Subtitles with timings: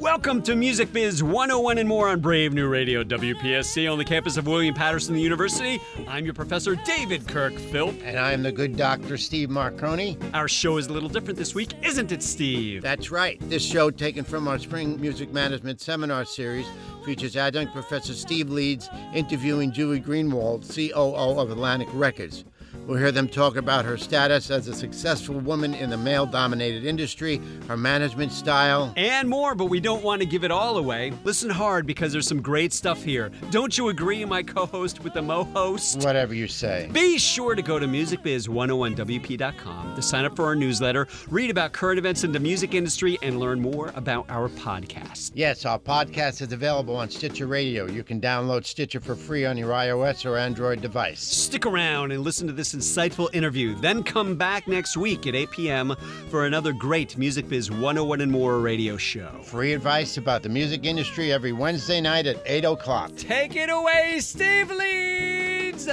[0.00, 4.38] Welcome to Music Biz 101 and more on Brave New Radio WPSC on the campus
[4.38, 5.78] of William Paterson University.
[6.08, 7.94] I'm your professor, David Kirk Philp.
[8.02, 10.18] And I'm the good doctor, Steve Marcone.
[10.32, 12.80] Our show is a little different this week, isn't it, Steve?
[12.80, 13.38] That's right.
[13.50, 16.66] This show, taken from our spring music management seminar series,
[17.04, 22.46] features adjunct professor Steve Leeds interviewing Julie Greenwald, COO of Atlantic Records.
[22.90, 26.84] We'll hear them talk about her status as a successful woman in the male dominated
[26.84, 31.12] industry, her management style, and more, but we don't want to give it all away.
[31.22, 33.30] Listen hard because there's some great stuff here.
[33.52, 36.02] Don't you agree, my co host with the Mo host?
[36.02, 36.90] Whatever you say.
[36.92, 42.00] Be sure to go to musicbiz101wp.com to sign up for our newsletter, read about current
[42.00, 45.30] events in the music industry, and learn more about our podcast.
[45.34, 47.86] Yes, our podcast is available on Stitcher Radio.
[47.86, 51.20] You can download Stitcher for free on your iOS or Android device.
[51.20, 53.74] Stick around and listen to this insightful interview.
[53.74, 55.96] Then come back next week at 8 p.m.
[56.30, 59.38] for another great Music Biz 101 and More radio show.
[59.42, 63.14] Free advice about the music industry every Wednesday night at 8 o'clock.
[63.16, 65.90] Take it away, Steve Leeds!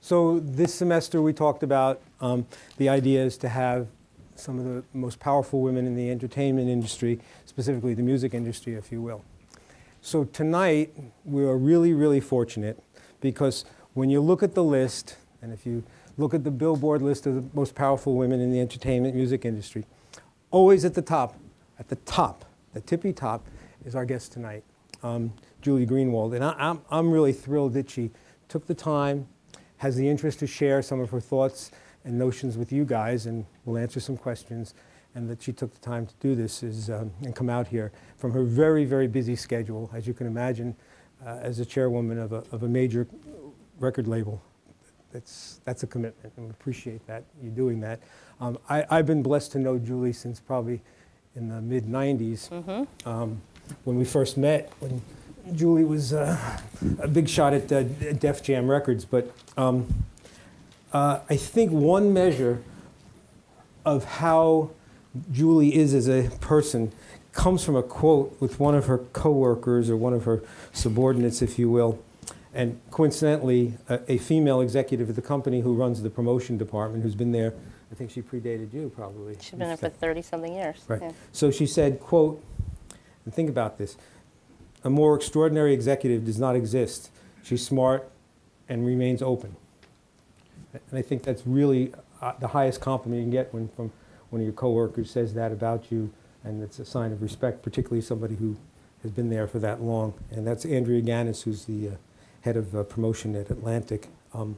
[0.00, 3.86] So this semester we talked about um, the idea is to have
[4.34, 8.90] some of the most powerful women in the entertainment industry, specifically the music industry, if
[8.90, 9.22] you will.
[10.00, 12.82] So tonight we are really, really fortunate
[13.20, 15.82] because when you look at the list, and if you
[16.16, 19.84] look at the Billboard list of the most powerful women in the entertainment music industry,
[20.50, 21.36] always at the top,
[21.78, 23.44] at the top, the tippy top,
[23.84, 24.62] is our guest tonight,
[25.02, 26.34] um, Julie Greenwald.
[26.34, 28.10] And I, I'm, I'm really thrilled that she
[28.48, 29.26] took the time,
[29.78, 31.72] has the interest to share some of her thoughts
[32.04, 34.74] and notions with you guys, and we'll answer some questions.
[35.14, 37.92] And that she took the time to do this is, um, and come out here
[38.16, 40.74] from her very, very busy schedule, as you can imagine,
[41.26, 43.06] uh, as a chairwoman of a, of a major
[43.78, 44.40] record label
[45.12, 48.00] that's, that's a commitment, and we appreciate that, you doing that.
[48.40, 50.80] Um, I, I've been blessed to know Julie since probably
[51.36, 52.48] in the mid 90s.
[52.48, 53.08] Mm-hmm.
[53.08, 53.40] Um,
[53.84, 55.00] when we first met, when
[55.54, 56.38] Julie was uh,
[57.00, 60.04] a big shot at uh, Def Jam Records, but um,
[60.92, 62.62] uh, I think one measure
[63.84, 64.70] of how
[65.30, 66.92] Julie is as a person
[67.32, 71.58] comes from a quote with one of her coworkers or one of her subordinates, if
[71.58, 72.02] you will.
[72.54, 77.14] And coincidentally, a, a, female executive at the company who runs the promotion department, who's
[77.14, 77.54] been there,
[77.90, 79.36] I think she predated you probably.
[79.40, 80.84] She's been there for 30 something years.
[80.86, 81.00] Right.
[81.00, 81.12] Yeah.
[81.32, 82.44] So she said, quote,
[83.24, 83.96] and think about this,
[84.84, 87.10] a more extraordinary executive does not exist.
[87.42, 88.10] She's smart
[88.68, 89.56] and remains open.
[90.72, 93.92] And I think that's really uh, the highest compliment you can get when from
[94.30, 96.10] one of your coworkers says that about you,
[96.44, 98.56] and it's a sign of respect, particularly somebody who
[99.02, 100.14] has been there for that long.
[100.30, 101.92] And that's Andrea Ganis, who's the uh,
[102.42, 104.08] head of uh, promotion at Atlantic.
[104.34, 104.56] Um,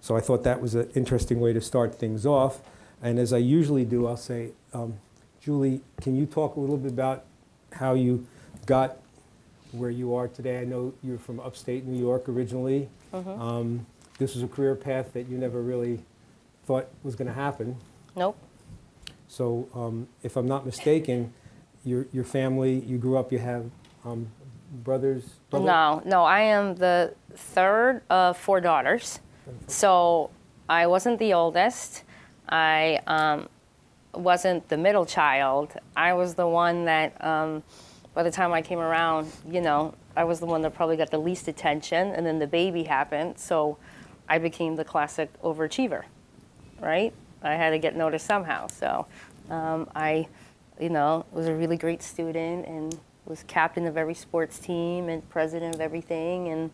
[0.00, 2.60] so I thought that was an interesting way to start things off.
[3.02, 4.94] And as I usually do, I'll say, um,
[5.40, 7.24] Julie, can you talk a little bit about
[7.72, 8.26] how you
[8.66, 8.98] got
[9.72, 10.60] where you are today?
[10.60, 12.88] I know you're from upstate New York originally.
[13.12, 13.42] Mm-hmm.
[13.42, 13.86] Um,
[14.18, 16.00] this was a career path that you never really
[16.64, 17.76] thought was going to happen.
[18.14, 18.36] Nope.
[19.28, 21.32] So, um, if I'm not mistaken,
[21.84, 23.70] your, your family, you grew up, you have
[24.04, 24.28] um,
[24.70, 25.24] brothers?
[25.50, 25.66] Brother?
[25.66, 29.20] No, no, I am the third of four daughters.
[29.66, 30.30] So
[30.68, 32.02] I wasn't the oldest.
[32.48, 33.48] I um,
[34.14, 35.74] wasn't the middle child.
[35.96, 37.62] I was the one that, um,
[38.14, 41.10] by the time I came around, you know, I was the one that probably got
[41.10, 43.38] the least attention, and then the baby happened.
[43.38, 43.76] So
[44.28, 46.04] I became the classic overachiever,
[46.80, 47.12] right?
[47.42, 48.66] I had to get noticed somehow.
[48.68, 49.06] So
[49.50, 50.26] um, I,
[50.80, 55.28] you know, was a really great student and was captain of every sports team and
[55.28, 56.48] president of everything.
[56.48, 56.70] And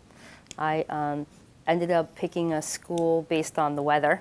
[0.59, 1.27] I um,
[1.67, 4.21] ended up picking a school based on the weather.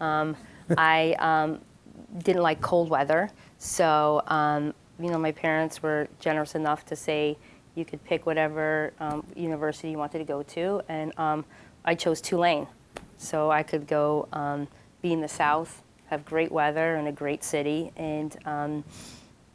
[0.00, 0.36] Um,
[0.76, 1.60] I um,
[2.18, 7.36] didn't like cold weather, so um, you know my parents were generous enough to say
[7.74, 11.44] you could pick whatever um, university you wanted to go to, and um,
[11.84, 12.66] I chose Tulane,
[13.16, 14.28] so I could go
[15.02, 18.36] be in the South, have great weather and a great city, and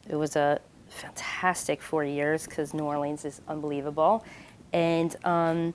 [0.09, 0.59] it was a
[0.97, 4.25] fantastic four years because New Orleans is unbelievable.
[4.73, 5.73] And um,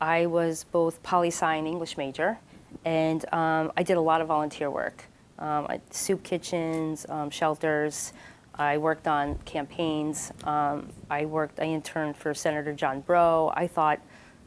[0.00, 2.38] I was both poli sci and English major,
[2.84, 5.04] and um, I did a lot of volunteer work.
[5.38, 8.12] Um, soup kitchens, um, shelters.
[8.54, 10.32] I worked on campaigns.
[10.44, 11.58] Um, I worked.
[11.58, 13.52] I interned for Senator John Breaux.
[13.56, 14.00] I thought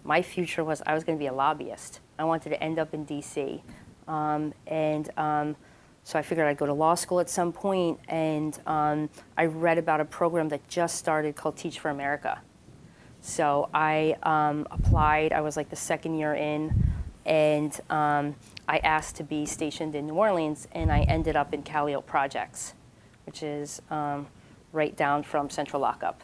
[0.04, 2.00] my future was I was going to be a lobbyist.
[2.18, 3.64] I wanted to end up in D.C.
[4.08, 5.10] Um, and
[6.08, 9.78] so I figured I'd go to law school at some point, and um, I read
[9.78, 12.40] about a program that just started called Teach for America.
[13.20, 15.34] So I um, applied.
[15.34, 16.94] I was like the second year in,
[17.26, 18.36] and um,
[18.70, 22.74] I asked to be stationed in New Orleans, and I ended up in Calliope Projects,
[23.26, 24.28] which is um,
[24.72, 26.22] right down from Central Lockup.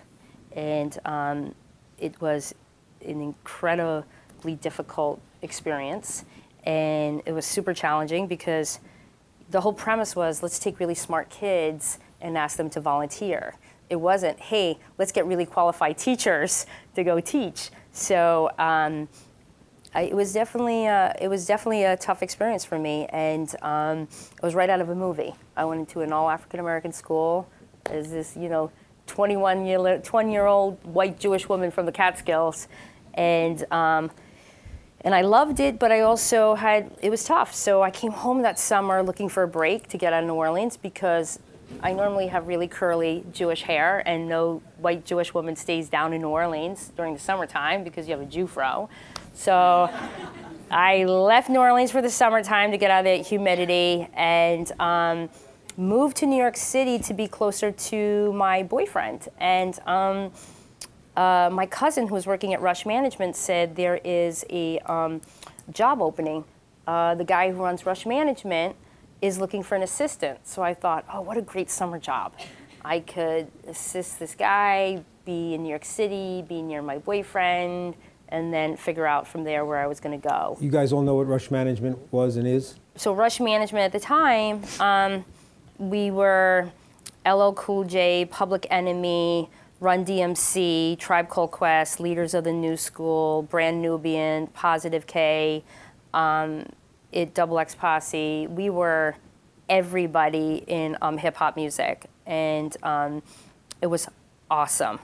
[0.54, 1.56] And um,
[2.00, 2.56] it was
[3.06, 6.24] an incredibly difficult experience.
[6.64, 8.80] And it was super challenging because
[9.54, 13.54] the whole premise was let's take really smart kids and ask them to volunteer.
[13.88, 16.66] It wasn't, hey, let's get really qualified teachers
[16.96, 17.70] to go teach.
[17.92, 19.08] So um,
[19.94, 24.00] I, it was definitely uh, it was definitely a tough experience for me, and um,
[24.00, 25.36] it was right out of a movie.
[25.56, 27.48] I went into an all African American school
[27.86, 28.72] as this you know
[29.06, 32.68] 21 year 20 year old white Jewish woman from the Catskills,
[33.14, 34.10] and um,
[35.04, 37.54] and I loved it, but I also had it was tough.
[37.54, 40.36] So I came home that summer looking for a break to get out of New
[40.36, 41.40] Orleans because
[41.82, 46.22] I normally have really curly Jewish hair, and no white Jewish woman stays down in
[46.22, 48.90] New Orleans during the summertime because you have a Jew fro.
[49.34, 49.90] So
[50.70, 55.30] I left New Orleans for the summertime to get out of the humidity and um,
[55.78, 59.28] moved to New York City to be closer to my boyfriend.
[59.40, 60.32] And um,
[61.16, 65.22] uh, my cousin, who was working at Rush Management, said there is a um,
[65.72, 66.44] job opening.
[66.88, 68.76] Uh, the guy who runs Rush Management
[69.22, 70.46] is looking for an assistant.
[70.46, 72.34] So I thought, oh, what a great summer job.
[72.84, 77.96] I could assist this guy, be in New York City, be near my boyfriend,
[78.28, 80.58] and then figure out from there where I was going to go.
[80.60, 82.76] You guys all know what Rush Management was and is?
[82.96, 85.24] So, Rush Management at the time, um,
[85.78, 86.70] we were
[87.26, 89.50] LL Cool J, Public Enemy,
[89.84, 95.62] Run DMC, Tribe Called Quest, Leaders of the New School, Brand Nubian, Positive K,
[96.14, 96.66] um,
[97.12, 98.48] it Double X Posse.
[98.48, 99.16] We were
[99.68, 103.24] everybody in um, hip hop music, and um,
[103.82, 104.08] it was
[104.50, 105.00] awesome.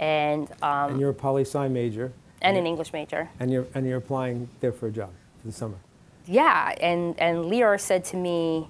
[0.00, 2.12] And, um, and you're a poli sci major
[2.42, 3.28] and an English major.
[3.38, 5.76] And you're and you're applying there for a job for the summer.
[6.26, 8.66] Yeah, and and Lyor said to me,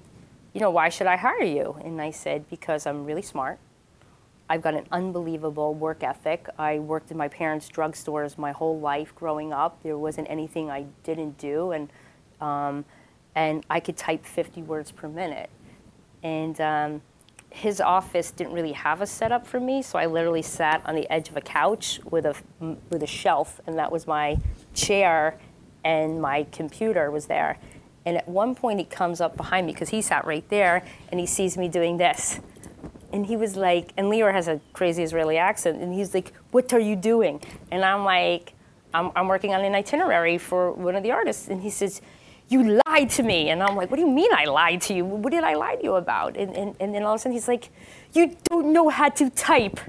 [0.53, 1.79] you know, why should I hire you?
[1.83, 3.57] And I said because I'm really smart.
[4.49, 6.47] I've got an unbelievable work ethic.
[6.57, 9.83] I worked in my parents' drugstores my whole life growing up.
[9.83, 11.89] There wasn't anything I didn't do, and
[12.39, 12.85] um,
[13.35, 15.49] and I could type 50 words per minute.
[16.23, 17.01] And um,
[17.49, 21.09] his office didn't really have a setup for me, so I literally sat on the
[21.11, 22.35] edge of a couch with a
[22.89, 24.37] with a shelf, and that was my
[24.73, 25.37] chair,
[25.83, 27.57] and my computer was there.
[28.05, 31.19] And at one point, he comes up behind me because he sat right there, and
[31.19, 32.39] he sees me doing this,
[33.13, 36.73] and he was like, and Lyor has a crazy Israeli accent, and he's like, "What
[36.73, 38.53] are you doing?" And I'm like,
[38.93, 42.01] "I'm, I'm working on an itinerary for one of the artists," and he says
[42.49, 43.49] you lied to me.
[43.49, 45.05] And I'm like, what do you mean I lied to you?
[45.05, 46.37] What did I lie to you about?
[46.37, 47.69] And, and, and then all of a sudden he's like,
[48.13, 49.79] you don't know how to type.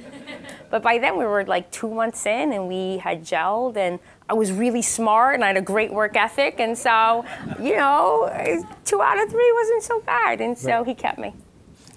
[0.70, 3.98] but by then we were like two months in and we had gelled and
[4.28, 6.60] I was really smart and I had a great work ethic.
[6.60, 7.24] And so,
[7.60, 8.28] you know,
[8.84, 10.40] two out of three wasn't so bad.
[10.40, 10.86] And so right.
[10.86, 11.34] he kept me.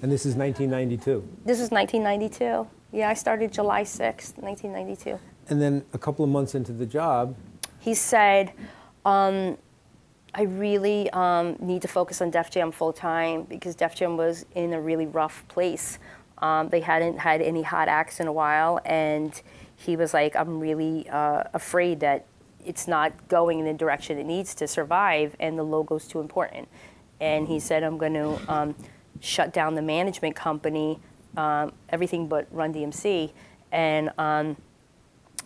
[0.01, 1.27] And this is 1992.
[1.45, 2.67] This is 1992.
[2.91, 5.19] Yeah, I started July 6th, 1992.
[5.49, 7.35] And then a couple of months into the job,
[7.79, 8.53] he said,
[9.05, 9.57] um,
[10.33, 14.45] I really um, need to focus on Def Jam full time because Def Jam was
[14.55, 15.99] in a really rough place.
[16.37, 19.41] Um, they hadn't had any hot acts in a while, and
[19.75, 22.25] he was like, I'm really uh, afraid that
[22.63, 26.69] it's not going in the direction it needs to survive, and the logo's too important.
[27.19, 28.75] And he said, I'm going to um,
[29.19, 30.99] shut down the management company,
[31.37, 33.31] um, everything but Run DMC.
[33.71, 34.57] And um,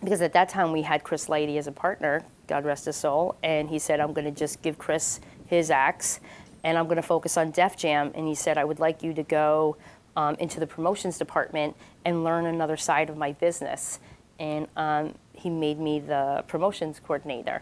[0.03, 3.35] because at that time we had Chris Lighty as a partner, God rest his soul,
[3.41, 6.19] and he said, I'm going to just give Chris his axe
[6.63, 8.11] and I'm going to focus on Def Jam.
[8.15, 9.75] And he said, I would like you to go
[10.15, 11.75] um, into the promotions department
[12.05, 13.99] and learn another side of my business.
[14.39, 17.61] And um, he made me the promotions coordinator.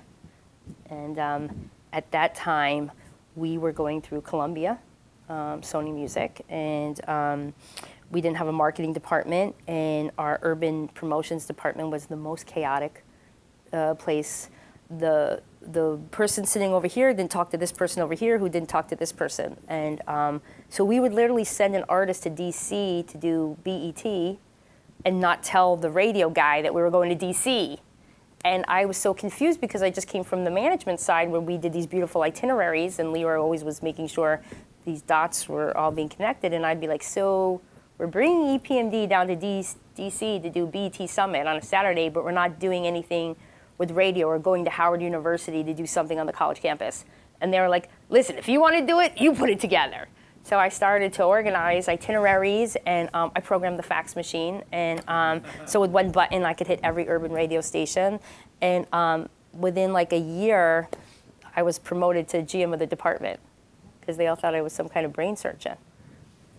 [0.90, 2.92] And um, at that time,
[3.36, 4.80] we were going through Columbia,
[5.32, 7.54] um, Sony Music, and um,
[8.12, 13.04] we didn't have a marketing department, and our urban promotions department was the most chaotic
[13.72, 14.50] uh, place.
[14.90, 18.68] The the person sitting over here didn't talk to this person over here who didn't
[18.68, 19.56] talk to this person.
[19.68, 24.38] And um, so we would literally send an artist to dc to do bet
[25.06, 27.78] and not tell the radio guy that we were going to dc
[28.44, 31.58] and i was so confused because i just came from the management side where we
[31.58, 34.42] did these beautiful itineraries and Lyor always was making sure
[34.86, 37.62] these dots were all being connected and i'd be like so
[37.98, 42.32] we're bringing epmd down to dc to do bet summit on a saturday but we're
[42.32, 43.36] not doing anything
[43.82, 47.04] with radio or going to Howard University to do something on the college campus.
[47.42, 50.08] And they were like, listen, if you want to do it, you put it together.
[50.44, 54.62] So I started to organize itineraries and um, I programmed the fax machine.
[54.72, 58.20] And um, so with one button, I could hit every urban radio station.
[58.62, 60.88] And um, within like a year,
[61.56, 63.40] I was promoted to GM of the department
[64.02, 65.78] because they all thought I was some kind of brain surgeon.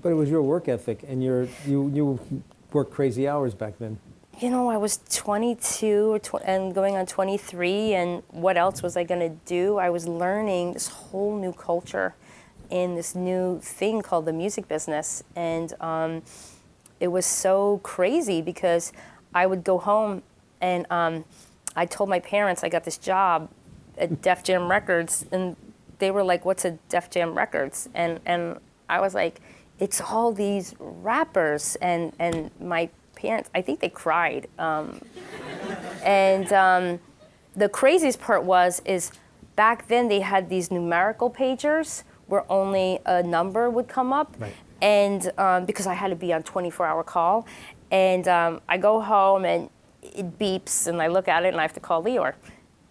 [0.00, 3.99] But it was your work ethic, and your you you worked crazy hours back then.
[4.40, 8.96] You know, I was 22 or tw- and going on 23, and what else was
[8.96, 9.76] I going to do?
[9.76, 12.14] I was learning this whole new culture
[12.70, 16.22] in this new thing called the music business, and um,
[16.99, 18.92] it was so crazy because
[19.34, 20.22] I would go home
[20.62, 21.25] and um,
[21.76, 23.50] I told my parents I got this job
[23.99, 25.56] at Def Jam Records, and
[26.02, 29.40] they were like, "What's a Def Jam Records?" And and I was like,
[29.78, 34.49] "It's all these rappers." And and my parents, I think they cried.
[34.59, 35.00] Um,
[36.02, 36.99] and um,
[37.54, 39.12] the craziest part was is
[39.54, 44.35] back then they had these numerical pagers where only a number would come up.
[44.40, 44.54] Right.
[44.80, 47.47] And um, because I had to be on 24 hour call,
[47.92, 49.71] and um, I go home and
[50.02, 52.35] it beeps, and I look at it and I have to call Lyor.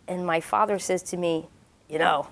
[0.08, 1.50] And my father says to me,
[1.90, 2.28] You know,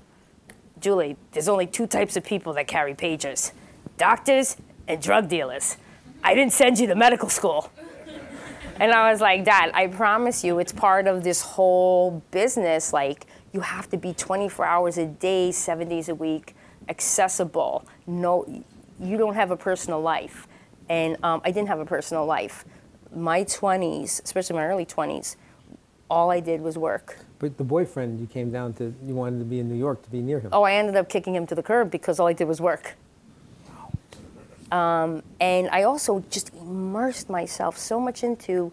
[0.79, 3.51] Julie, there's only two types of people that carry pagers
[3.97, 4.55] doctors
[4.87, 5.75] and drug dealers.
[6.23, 7.69] I didn't send you to medical school.
[8.79, 12.93] And I was like, Dad, I promise you, it's part of this whole business.
[12.93, 16.55] Like, you have to be 24 hours a day, seven days a week,
[16.87, 17.85] accessible.
[18.07, 18.45] No,
[19.01, 20.47] you don't have a personal life.
[20.87, 22.63] And um, I didn't have a personal life.
[23.13, 25.35] My 20s, especially my early 20s,
[26.09, 27.17] all I did was work.
[27.39, 30.11] But the boyfriend, you came down to, you wanted to be in New York to
[30.11, 30.49] be near him.
[30.51, 32.95] Oh, I ended up kicking him to the curb because all I did was work.
[34.71, 38.71] Um, and I also just immersed myself so much into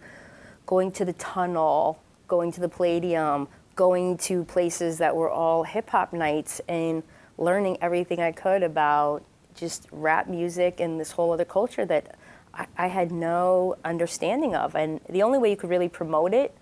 [0.66, 5.90] going to the tunnel, going to the Palladium, going to places that were all hip
[5.90, 7.02] hop nights, and
[7.38, 9.22] learning everything I could about
[9.54, 12.16] just rap music and this whole other culture that
[12.52, 14.74] I, I had no understanding of.
[14.74, 16.54] And the only way you could really promote it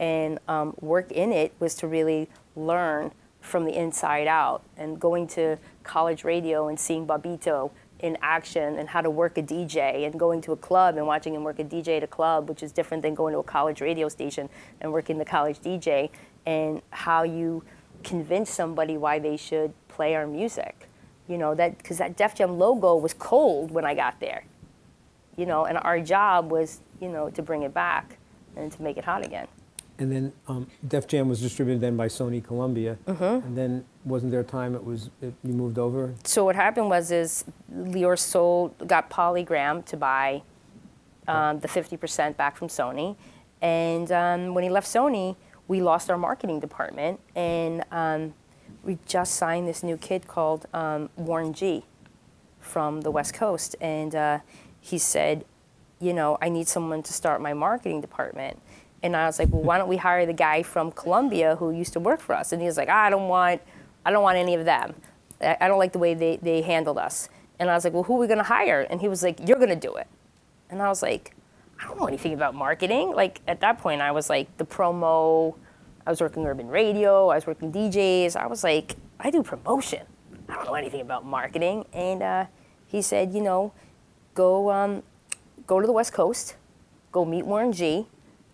[0.00, 4.62] and um, work in it was to really learn from the inside out.
[4.76, 9.42] And going to college radio and seeing Babito in action and how to work a
[9.42, 12.48] DJ and going to a club and watching him work a DJ at a club,
[12.48, 14.48] which is different than going to a college radio station
[14.80, 16.08] and working the college DJ,
[16.46, 17.62] and how you
[18.02, 20.88] convince somebody why they should play our music.
[21.28, 24.44] You know, that because that Def Jam logo was cold when I got there.
[25.36, 28.16] You know, and our job was, you know, to bring it back
[28.56, 29.46] and to make it hot again.
[30.00, 32.96] And then um, Def Jam was distributed then by Sony Columbia.
[33.06, 33.46] Mm-hmm.
[33.46, 36.14] And then wasn't there a time it was it, you moved over?
[36.24, 40.42] So what happened was is Lyor sold got Polygram to buy
[41.28, 43.14] um, the 50% back from Sony,
[43.60, 45.36] and um, when he left Sony,
[45.68, 48.34] we lost our marketing department, and um,
[48.82, 51.84] we just signed this new kid called um, Warren G
[52.58, 54.38] from the West Coast, and uh,
[54.80, 55.44] he said,
[56.00, 58.58] you know, I need someone to start my marketing department.
[59.02, 61.92] And I was like, well, why don't we hire the guy from Columbia who used
[61.94, 62.52] to work for us?
[62.52, 63.62] And he was like, I don't want,
[64.04, 64.94] I don't want any of them.
[65.40, 67.30] I don't like the way they, they handled us.
[67.58, 68.82] And I was like, well, who are we going to hire?
[68.90, 70.06] And he was like, you're going to do it.
[70.68, 71.34] And I was like,
[71.80, 73.14] I don't know anything about marketing.
[73.14, 75.54] Like at that point, I was like the promo.
[76.06, 77.28] I was working urban radio.
[77.28, 78.36] I was working DJs.
[78.36, 80.04] I was like, I do promotion.
[80.48, 81.86] I don't know anything about marketing.
[81.92, 82.46] And uh,
[82.86, 83.72] he said, you know,
[84.34, 85.02] go um,
[85.66, 86.56] go to the West Coast,
[87.12, 88.06] go meet Warren G,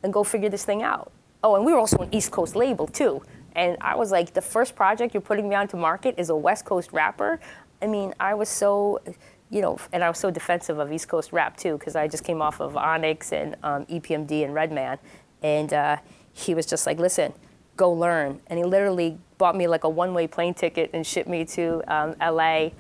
[0.07, 1.13] and go figure this thing out.
[1.43, 3.23] Oh, and we were also an East Coast label too.
[3.57, 6.37] And I was like, the first project you're putting me on to market is a
[6.37, 7.41] West Coast rapper.
[7.83, 9.03] I mean, I was so,
[9.51, 12.23] you know, and I was so defensive of East Coast rap too, because I just
[12.23, 14.99] came off of Onyx and um, EPMD and Redman.
[15.43, 15.97] And uh,
[16.33, 17.33] he was just like, listen,
[17.77, 18.41] go learn.
[18.47, 21.83] And he literally bought me like a one way plane ticket and shipped me to
[21.93, 22.71] um, LA.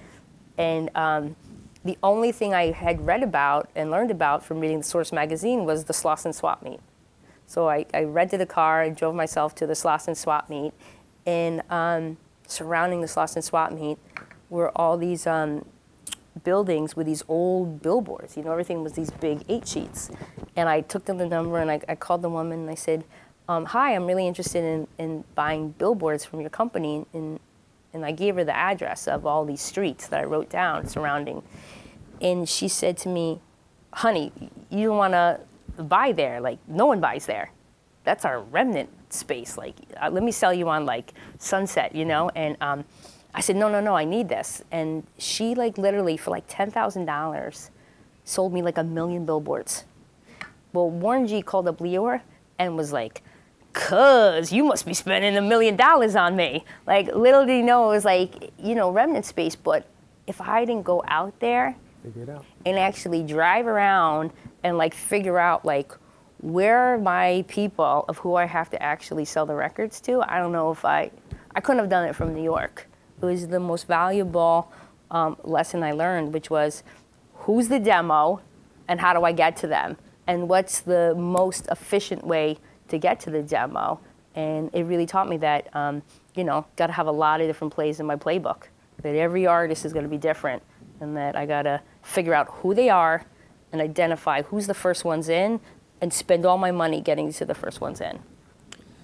[0.58, 1.34] And um,
[1.84, 5.64] the only thing I had read about and learned about from reading the Source magazine
[5.64, 6.80] was the Slauson Swap Meet.
[7.46, 10.72] So I, I rented a car and drove myself to the Slauson Swap Meet.
[11.24, 13.98] And um, surrounding the Slauson Swap Meet
[14.50, 15.64] were all these um,
[16.44, 18.36] buildings with these old billboards.
[18.36, 20.10] You know, everything was these big eight sheets.
[20.56, 23.04] And I took them the number and I, I called the woman and I said,
[23.48, 27.06] um, Hi, I'm really interested in, in buying billboards from your company.
[27.12, 27.38] And,
[27.92, 31.42] and I gave her the address of all these streets that I wrote down surrounding.
[32.20, 33.40] And she said to me,
[33.92, 34.32] Honey,
[34.68, 35.40] you don't want to
[35.84, 36.40] buy there.
[36.40, 37.50] Like, no one buys there.
[38.04, 39.58] That's our remnant space.
[39.58, 42.30] Like, uh, let me sell you on like Sunset, you know?
[42.34, 42.84] And um,
[43.34, 44.62] I said, no, no, no, I need this.
[44.70, 47.70] And she like literally for like $10,000
[48.24, 49.84] sold me like a million billboards.
[50.72, 52.22] Well, Warren G called up Lyor
[52.58, 53.22] and was like,
[53.72, 56.64] cuz you must be spending a million dollars on me.
[56.86, 59.54] Like little did he know it was like, you know, remnant space.
[59.54, 59.86] But
[60.26, 62.44] if I didn't go out there Figure it out.
[62.64, 64.30] and actually drive around
[64.62, 65.92] and like figure out like
[66.38, 70.22] where are my people of who I have to actually sell the records to.
[70.22, 71.10] I don't know if I,
[71.56, 72.86] I couldn't have done it from New York.
[73.20, 74.70] It was the most valuable
[75.10, 76.84] um, lesson I learned, which was
[77.34, 78.40] who's the demo
[78.86, 79.96] and how do I get to them?
[80.28, 83.98] And what's the most efficient way to get to the demo?
[84.36, 86.02] And it really taught me that, um,
[86.36, 88.64] you know, got to have a lot of different plays in my playbook.
[89.02, 90.62] That every artist is going to be different,
[91.00, 93.24] and that I got to figure out who they are
[93.72, 95.60] and identify who's the first ones in
[96.00, 98.20] and spend all my money getting to the first ones in.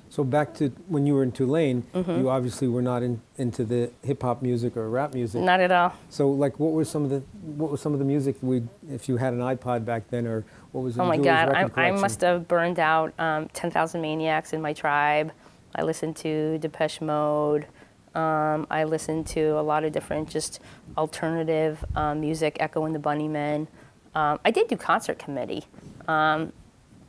[0.09, 2.21] So back to when you were in Tulane, Mm-hmm.
[2.21, 5.41] you obviously were not in, into the hip hop music or rap music.
[5.41, 5.95] Not at all.
[6.11, 7.21] So like, what were some of the
[7.57, 10.45] what was some of the music we if you had an iPod back then, or
[10.73, 10.99] what was?
[10.99, 15.33] Oh my God, I, I must have burned out um, 10,000 Maniacs in my tribe.
[15.75, 17.67] I listened to Depeche Mode.
[18.15, 20.61] Um, I listened to a lot of different just
[20.97, 23.67] alternative um, music, Echo and the Bunnymen.
[24.15, 25.65] Um, I did do concert committee,
[26.07, 26.53] um,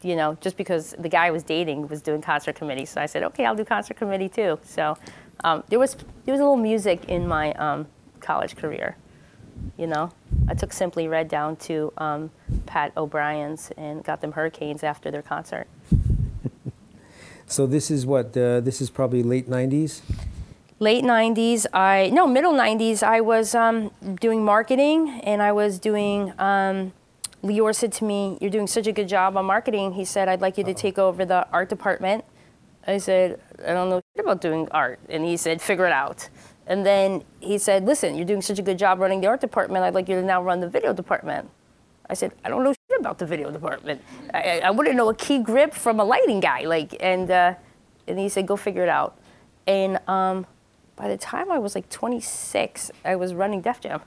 [0.02, 2.86] you know, just because the guy I was dating was doing concert committee.
[2.86, 4.60] So I said, okay, I'll do concert committee too.
[4.64, 4.98] So
[5.44, 5.96] um, there, was,
[6.26, 7.88] there was a little music in my um,
[8.20, 8.96] college career
[9.78, 10.12] you know.
[10.48, 11.94] I took Simply Red down to
[12.66, 15.68] Pat O'Brien's and got them Hurricanes after their concert.
[17.46, 20.02] So this is what uh, this is probably late '90s.
[20.84, 26.34] Late 90s, I, no, middle 90s, I was um, doing marketing and I was doing,
[26.38, 26.92] um,
[27.42, 29.94] Lyor said to me, You're doing such a good job on marketing.
[29.94, 32.26] He said, I'd like you to take over the art department.
[32.86, 35.00] I said, I don't know shit about doing art.
[35.08, 36.28] And he said, Figure it out.
[36.68, 39.86] And then he said, Listen, you're doing such a good job running the art department.
[39.86, 41.50] I'd like you to now run the video department.
[42.10, 44.02] I said, I don't know shit about the video department.
[44.34, 46.66] I, I- I wouldn't know a key grip from a lighting guy.
[46.66, 47.54] Like, and, uh,
[48.06, 49.18] and he said, Go figure it out.
[49.66, 50.46] And um,
[50.96, 54.02] by the time I was like 26, I was running Def Jam.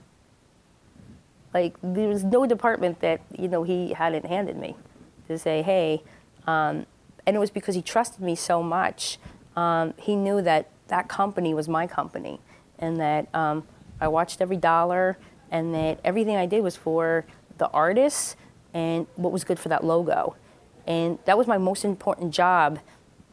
[1.53, 4.77] Like there was no department that you know he hadn't handed me
[5.29, 6.03] to say, hey,
[6.47, 6.87] um,
[7.27, 9.19] and it was because he trusted me so much.
[9.57, 12.41] Um, he knew that that company was my company,
[12.79, 13.65] and that um,
[14.01, 15.19] I watched every dollar,
[15.51, 17.25] and that everything I did was for
[17.59, 18.37] the artists
[18.75, 20.37] and what was good for that logo,
[20.87, 22.79] and that was my most important job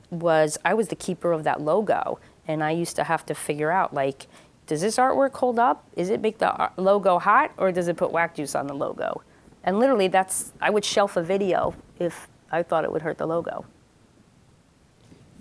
[0.10, 3.72] was I was the keeper of that logo, and I used to have to figure
[3.72, 4.28] out like,
[4.68, 5.86] does this artwork hold up?
[5.96, 9.22] Is it make the logo hot, or does it put whack juice on the logo?
[9.64, 13.26] And literally, that's I would shelf a video if I thought it would hurt the
[13.28, 13.66] logo.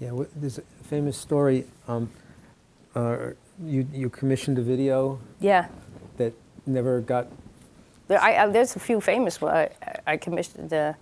[0.01, 1.65] Yeah, there's a famous story.
[1.87, 2.11] Um,
[2.95, 3.31] uh,
[3.65, 5.69] you you commissioned a video Yeah,
[6.17, 6.33] that
[6.67, 7.27] never got.
[8.09, 9.41] there, I, I, there's a few famous.
[9.41, 9.55] one.
[9.55, 9.71] I,
[10.07, 10.93] I commissioned the uh,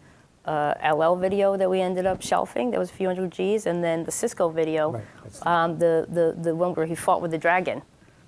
[0.47, 2.71] LL video that we ended up shelving.
[2.71, 6.37] That was a few hundred G's, and then the Sisqó video, Right, um, the, the
[6.41, 7.83] the one where he fought with the dragon.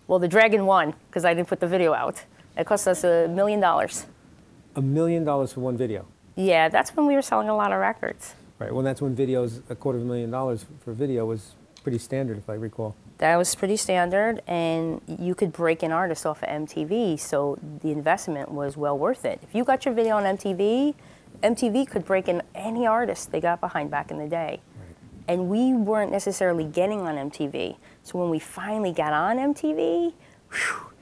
[0.06, 2.24] Well, the dragon won because I didn't put the video out.
[2.56, 4.06] It cost us a million dollars.
[4.76, 6.06] A million dollars for one video.
[6.36, 8.34] Yeah, that's when we were selling a lot of records.
[8.58, 8.72] Right.
[8.72, 12.38] Well, that's when videos a quarter of a million dollars for video was pretty standard,
[12.38, 12.94] if I recall.
[13.18, 17.90] That was pretty standard, and you could break an artist off of MTV, so the
[17.90, 19.40] investment was well worth it.
[19.42, 20.94] If you got your video on MTV,
[21.42, 24.60] MTV could break in any artist they got behind back in the day.
[25.28, 27.76] And we weren't necessarily getting on MTV.
[28.02, 30.12] So when we finally got on MTV,
[30.50, 30.92] whew,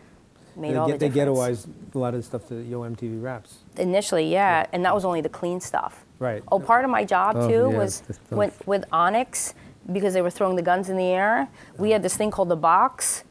[0.56, 1.66] made they, all get, the they difference.
[1.66, 3.58] ghettoized a lot of the stuff that Yo MTV raps.
[3.76, 6.04] Initially, yeah, and that was only the clean stuff.
[6.18, 6.42] Right.
[6.52, 9.54] Oh, part of my job Oh, too yeah, was when, with Onyx
[9.90, 11.48] because they were throwing the guns in the air.
[11.78, 11.94] We uh-huh.
[11.94, 13.24] had this thing called the Box,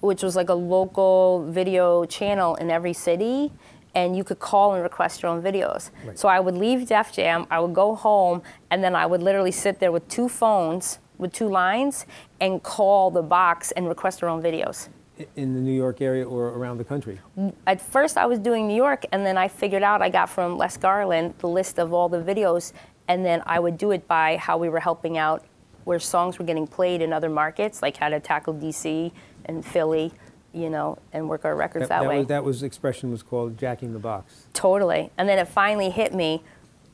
[0.00, 3.50] which was like a local video channel in every city,
[3.94, 5.90] and you could call and request your own videos.
[6.04, 6.18] Right.
[6.18, 9.52] So I would leave Def Jam, I would go home, and then I would literally
[9.52, 12.06] sit there with two phones with two lines
[12.40, 14.88] and call the Box and request their own videos.
[15.36, 17.20] In the New York area or around the country.
[17.38, 20.28] Mm, at first I was doing New York, and then I figured out I got
[20.28, 22.72] from Les Garland the list of all the videos,
[23.06, 25.44] and then I would do it by how we were helping out
[25.84, 29.12] where songs were getting played in other markets, like how to tackle DC
[29.44, 30.12] and Philly,
[30.54, 32.18] you know, and work our records that, way.
[32.18, 34.46] was, that was expression was called jacking the box.
[34.54, 35.10] Totally.
[35.18, 36.42] And then it finally hit me.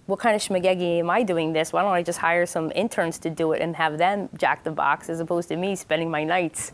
[0.06, 1.72] What kind of schmagegi am I doing this?
[1.72, 4.72] Why don't I just hire some interns to do it and have them jack the
[4.72, 6.72] box as opposed to me spending my nights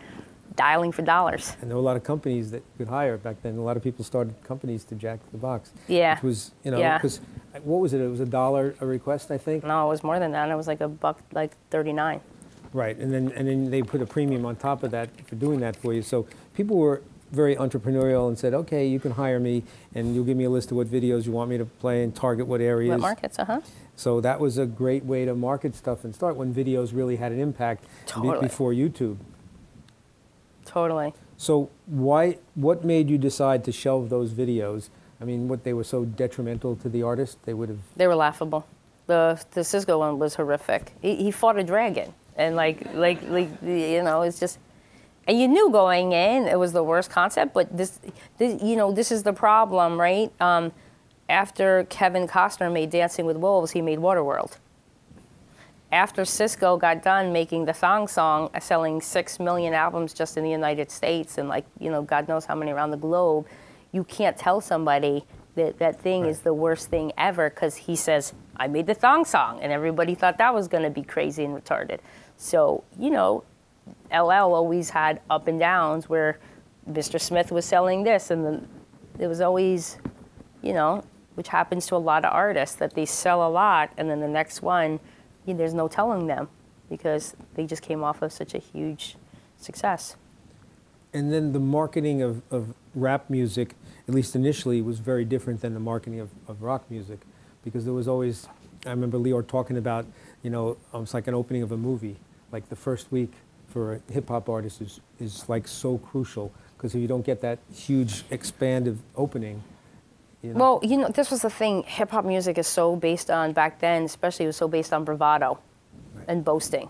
[0.55, 1.55] dialing for dollars?
[1.61, 3.59] And there were a lot of companies that could hire back then.
[3.59, 5.73] A lot of people started companies to jack the box.
[5.87, 6.15] Yeah.
[6.15, 6.97] Which was, you know, Yeah.
[6.97, 7.21] because
[7.55, 8.01] uh, what was it?
[8.01, 9.65] It was a dollar a request, I think.
[9.65, 10.49] No, it was more than that.
[10.49, 12.21] It was like a buck, like 39.
[12.73, 15.61] Right, and then and then they put a premium on top of that for doing
[15.61, 16.03] that for you.
[16.03, 19.63] So people were very entrepreneurial and said, okay, you can hire me,
[19.95, 22.15] and you'll give me a list of what videos you want me to play and
[22.15, 22.91] target what areas.
[22.91, 23.39] What markets?
[23.39, 23.61] Uh huh.
[23.97, 27.33] So that was a great way to market stuff and start when videos really had
[27.33, 28.41] an impact be- Totally.
[28.41, 29.17] before YouTube.
[30.65, 31.15] Totally.
[31.37, 32.39] So why?
[32.55, 34.89] What made you decide to shelve those videos?
[35.21, 37.39] I mean, what they were so detrimental to the artist?
[37.45, 37.79] They would have.
[37.97, 38.67] They were laughable.
[39.07, 40.93] The the Sisqó one was horrific.
[41.01, 44.59] He, he fought a dragon, and like like like you know, it's just
[45.27, 47.53] and you knew going in it was the worst concept.
[47.53, 48.01] But this,
[48.39, 50.33] this you know, this is the problem, right?
[50.41, 50.73] Um,
[51.29, 54.59] after Kevin Costner made Dancing with Wolves, he made Waterworld.
[55.91, 60.45] After Sisqó got done making the Thong Song, uh, selling six million albums just in
[60.45, 63.47] the United States and like you know God knows how many around the globe,
[63.93, 66.31] you can't tell somebody that that thing right.
[66.31, 70.15] is the worst thing ever because he says I made the Thong Song and everybody
[70.15, 71.99] thought that was going to be crazy and retarded.
[72.37, 73.45] So you know,
[74.13, 76.39] LL always had up and downs where
[76.91, 77.21] Mr.
[77.21, 78.69] Smith was selling this and then
[79.19, 79.99] it was always,
[80.63, 81.03] you know,
[81.35, 84.29] which happens to a lot of artists that they sell a lot and then the
[84.29, 85.01] next one
[85.45, 86.49] you know, there's no telling them
[86.89, 89.17] because they just came off of such a huge
[89.59, 90.17] success
[91.17, 93.75] and then the marketing of, of rap music
[94.07, 97.21] at least initially was very different than the marketing of, of rock music
[97.65, 98.49] because there was always
[98.85, 100.05] i remember Lyor talking about
[100.43, 102.17] you know um, it's like an opening of a movie
[102.53, 103.33] like the first week
[103.77, 107.59] for a hip-hop artist is, is like so crucial because if you don't get that
[107.75, 109.63] huge expanded opening
[110.43, 110.59] you know?
[110.59, 111.83] Well, you know, this was the thing.
[111.83, 115.05] Hip hop music is so based on back then, especially, it was so based on
[115.05, 115.59] bravado
[116.15, 116.25] right.
[116.27, 116.89] and boasting.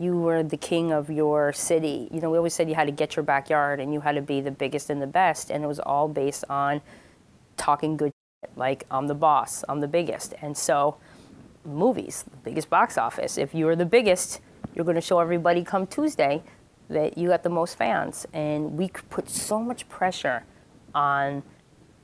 [0.00, 2.08] You were the king of your city.
[2.10, 4.22] You know, we always said you had to get your backyard and you had to
[4.22, 6.80] be the biggest and the best, and it was all based on
[7.56, 10.34] talking good, shit, like I'm the boss, I'm the biggest.
[10.42, 10.96] And so,
[11.64, 13.38] movies, the biggest box office.
[13.38, 14.40] If you're the biggest,
[14.74, 16.42] you're going to show everybody come Tuesday
[16.88, 20.44] that you got the most fans, and we put so much pressure
[20.94, 21.42] on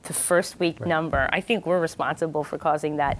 [0.03, 0.89] the first week right.
[0.89, 1.27] number.
[1.31, 3.19] I think we're responsible for causing that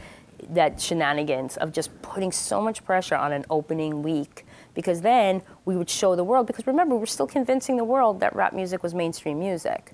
[0.50, 4.46] that shenanigans of just putting so much pressure on an opening week.
[4.74, 6.46] Because then we would show the world.
[6.46, 9.94] Because remember we're still convincing the world that rap music was mainstream music.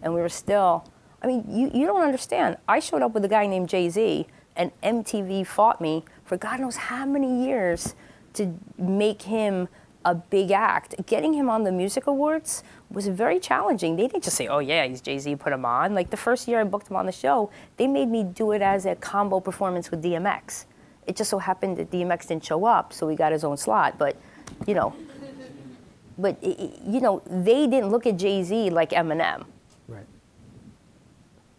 [0.00, 0.84] And we were still
[1.22, 2.56] i mean you, you don't understand.
[2.68, 4.26] I showed up with a guy named jay-z
[4.56, 7.94] and mtv fought me for god knows how many years
[8.34, 9.68] to make him
[10.04, 10.94] a big act.
[11.06, 13.96] Getting him on the music awards was very challenging.
[13.96, 16.48] They didn't just say, "Oh yeah, he's Jay Z, put him on." Like the first
[16.48, 19.40] year I booked him on the show, they made me do it as a combo
[19.40, 20.66] performance with DMX.
[21.06, 23.98] It just so happened that DMX didn't show up, so he got his own slot.
[23.98, 24.16] But,
[24.66, 24.94] you know,
[26.18, 29.44] but you know, they didn't look at Jay Z like Eminem.
[29.88, 30.06] Right.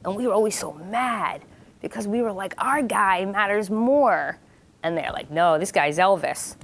[0.06, 1.42] And we were always so mad
[1.82, 4.38] because we were like, our guy matters more,
[4.84, 6.56] and they're like, no, this guy's Elvis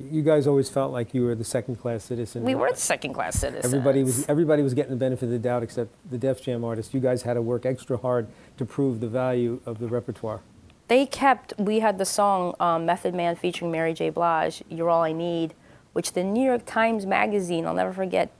[0.00, 2.42] you guys always felt like you were the second class citizen.
[2.42, 3.64] We were the second class citizens.
[3.72, 6.94] Everybody was everybody was getting the benefit of the doubt except the Def Jam artists.
[6.94, 10.40] You guys had to work extra hard to prove the value of the repertoire.
[10.88, 11.52] They kept.
[11.58, 14.10] We had the song um, "Method Man" featuring Mary J.
[14.10, 15.54] Blige, "You're All I Need,"
[15.92, 18.30] which the New York Times Magazine, I'll never forget,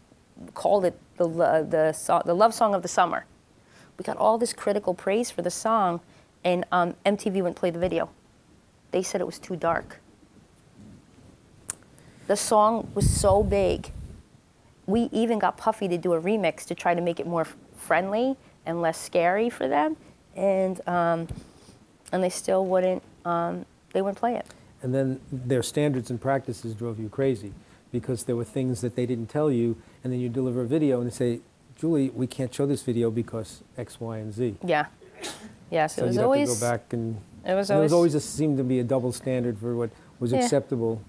[0.55, 3.27] called it the the the love song of the summer.
[3.99, 6.01] We got all this critical praise for the song,
[6.43, 8.09] and um, MTV wouldn't play the video.
[8.91, 10.01] They said it was too dark
[12.31, 13.91] the song was so big.
[14.87, 17.45] We even got Puffy to do a remix to try to make it more
[17.77, 19.97] friendly and less scary for them,
[20.37, 21.27] and um,
[22.13, 24.47] and they still wouldn't um, they wouldn't play it.
[24.81, 27.53] And then their standards and practices drove you crazy
[27.91, 31.01] because there were things that they didn't tell you, and then you deliver a video
[31.01, 31.41] and they say,
[31.77, 34.55] Julie, we can't show this video because X, Y, and Z.
[34.65, 34.87] Yeah.
[35.69, 36.49] Yes, so it was you'd always.
[36.49, 37.21] Have to go back and.
[37.45, 37.69] It was always.
[37.69, 40.41] There was always a, seemed to be a double standard for what was yeah.
[40.41, 41.03] acceptable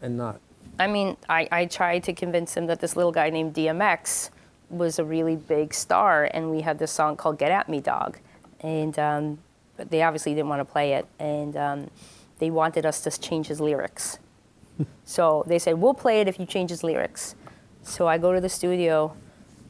[0.00, 0.40] and not?
[0.78, 4.30] I mean, I, I tried to convince him that this little guy named DMX
[4.70, 8.18] was a really big star, and we had this song called "Get at Me, Dog,"
[8.60, 9.38] and um,
[9.76, 11.90] but they obviously didn't want to play it, and um,
[12.38, 14.18] they wanted us to change his lyrics.
[15.04, 17.34] so they said, "We'll play it if you change his lyrics."
[17.82, 19.16] So I go to the studio,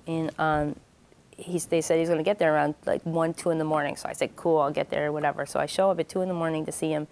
[0.07, 0.77] and um,
[1.39, 3.97] he's, they said he's going to get there around like one, two in the morning.
[3.97, 6.29] So I said, "Cool, I'll get there, whatever." So I show up at two in
[6.29, 7.07] the morning to see him,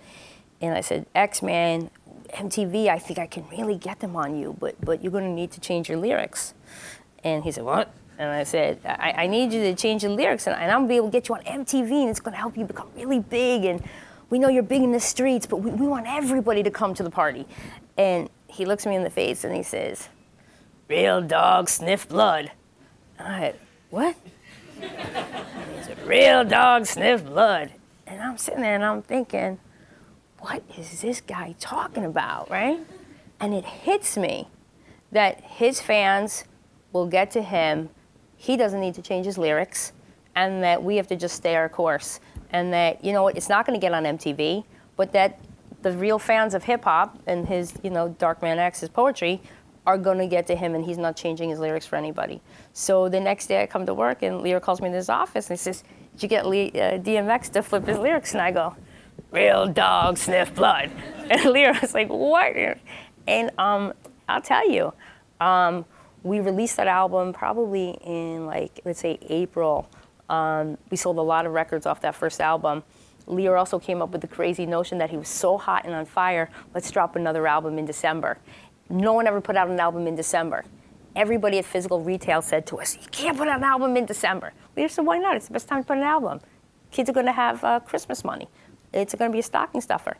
[0.60, 1.90] and I said, "X Man,
[2.34, 5.30] MTV, I think I can really get them on you, but but you're going to
[5.30, 6.54] need to change your lyrics."
[7.24, 10.46] And he said, "What?" And I said, I, I need you to change your lyrics,
[10.46, 12.32] and, and I'm going to be able to get you on MTV, and it's going
[12.32, 13.66] to help you become really big.
[13.66, 13.82] And
[14.30, 17.02] we know you're big in the streets, but we, we want everybody to come to
[17.02, 17.46] the party.
[17.98, 20.08] And he looks me in the face and he says,
[20.88, 22.52] Real dogs sniff blood.
[23.18, 23.60] I said,
[23.90, 24.16] What?
[24.80, 24.88] he
[25.82, 27.72] said, Real dogs sniff blood.
[28.06, 29.58] And I'm sitting there and I'm thinking,
[30.38, 32.78] what is this guy talking about, right?
[33.40, 34.48] And it hits me
[35.12, 36.44] that his fans
[36.92, 37.88] will get to him,
[38.36, 39.92] he doesn't need to change his lyrics,
[40.34, 42.20] and that we have to just stay our course.
[42.50, 44.64] And that, you know, it's not going to get on MTV,
[44.96, 45.40] but that
[45.82, 49.40] the real fans of hip hop and his, you know, Darkman X, his poetry,
[49.86, 52.40] are going to get to him and he's not changing his lyrics for anybody.
[52.72, 55.48] So the next day I come to work and Leo calls me in his office
[55.48, 58.32] and he says, Did you get Lee, uh, DMX to flip his lyrics?
[58.32, 58.74] And I go,
[59.30, 60.90] real dog sniff blood.
[61.28, 62.54] And Lyor was like, what?
[63.26, 63.92] And um,
[64.28, 64.92] I'll tell you,
[65.40, 65.84] Um,
[66.22, 69.88] we released that album probably in like let's say April.
[70.28, 72.82] Um, we sold a lot of records off that first album.
[73.26, 76.04] Lyor also came up with the crazy notion that he was so hot and on
[76.04, 78.38] fire, let's drop another album in December.
[78.88, 80.64] No one ever put out an album in December.
[81.14, 84.52] Everybody at physical retail said to us, You can't put out an album in December.
[84.76, 85.36] We said, Why not?
[85.36, 86.40] It's the best time to put an album.
[86.90, 88.48] Kids are going to have uh, Christmas money.
[88.92, 90.16] It's going to be a stocking stuffer.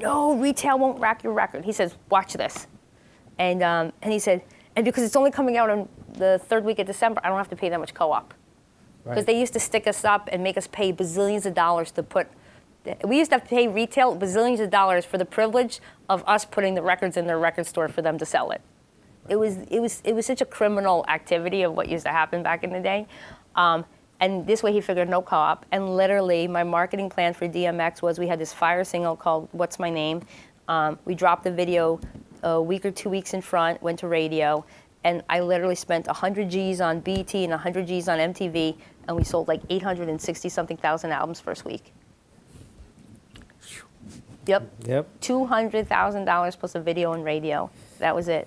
[0.00, 1.64] No, retail won't rack your record.
[1.64, 2.66] He says, Watch this.
[3.38, 4.42] And, um, and he said,
[4.76, 7.50] And because it's only coming out in the third week of December, I don't have
[7.50, 8.32] to pay that much co op.
[9.02, 9.26] Because Right.
[9.26, 12.28] they used to stick us up and make us pay bazillions of dollars to put.
[13.04, 16.44] We used to have to pay retail bazillions of dollars for the privilege of us
[16.44, 18.60] putting the records in their record store for them to sell it.
[19.28, 22.42] It was it was it was such a criminal activity of what used to happen
[22.42, 23.06] back in the day.
[23.56, 23.84] Um,
[24.20, 25.66] and this way he figured no co-op.
[25.72, 29.78] And literally, my marketing plan for DMX was we had this fire single called "What's
[29.78, 30.22] My Name."
[30.68, 32.00] Um, we dropped the video
[32.42, 34.64] a week or two weeks in front, went to radio,
[35.04, 39.24] and I literally spent 100 G's on BT and 100 G's on MTV, and we
[39.24, 41.92] sold like 860 something thousand albums first week.
[44.46, 45.08] Yep, Yep.
[45.20, 47.70] two hundred thousand dollars plus a video and radio.
[47.98, 48.46] That was it.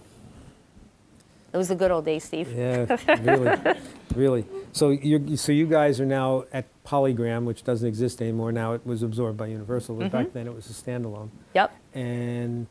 [1.52, 2.52] It was the good old days, Steve.
[2.56, 3.76] Yeah, really,
[4.16, 4.46] really.
[4.72, 8.52] So you so you guys are now at Polygram, which doesn't exist anymore.
[8.52, 11.30] Now it was absorbed by Universal, but back then it was a standalone.
[11.56, 11.72] Yep.
[11.96, 12.68] And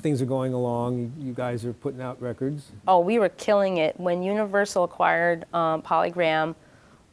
[0.00, 1.12] things are going along.
[1.18, 2.72] You guys are putting out records.
[2.88, 6.54] Oh, we were killing it when Universal acquired um, Polygram.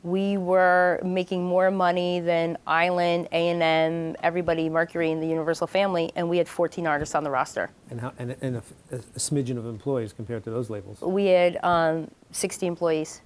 [0.03, 5.67] We were making more money than Island, A and M, everybody, Mercury, and the Universal
[5.67, 7.69] family, and we had 14 artists on the roster.
[7.89, 11.01] And, how, and, and a, a smidgen of employees compared to those labels.
[11.01, 13.21] We had um, 60 employees,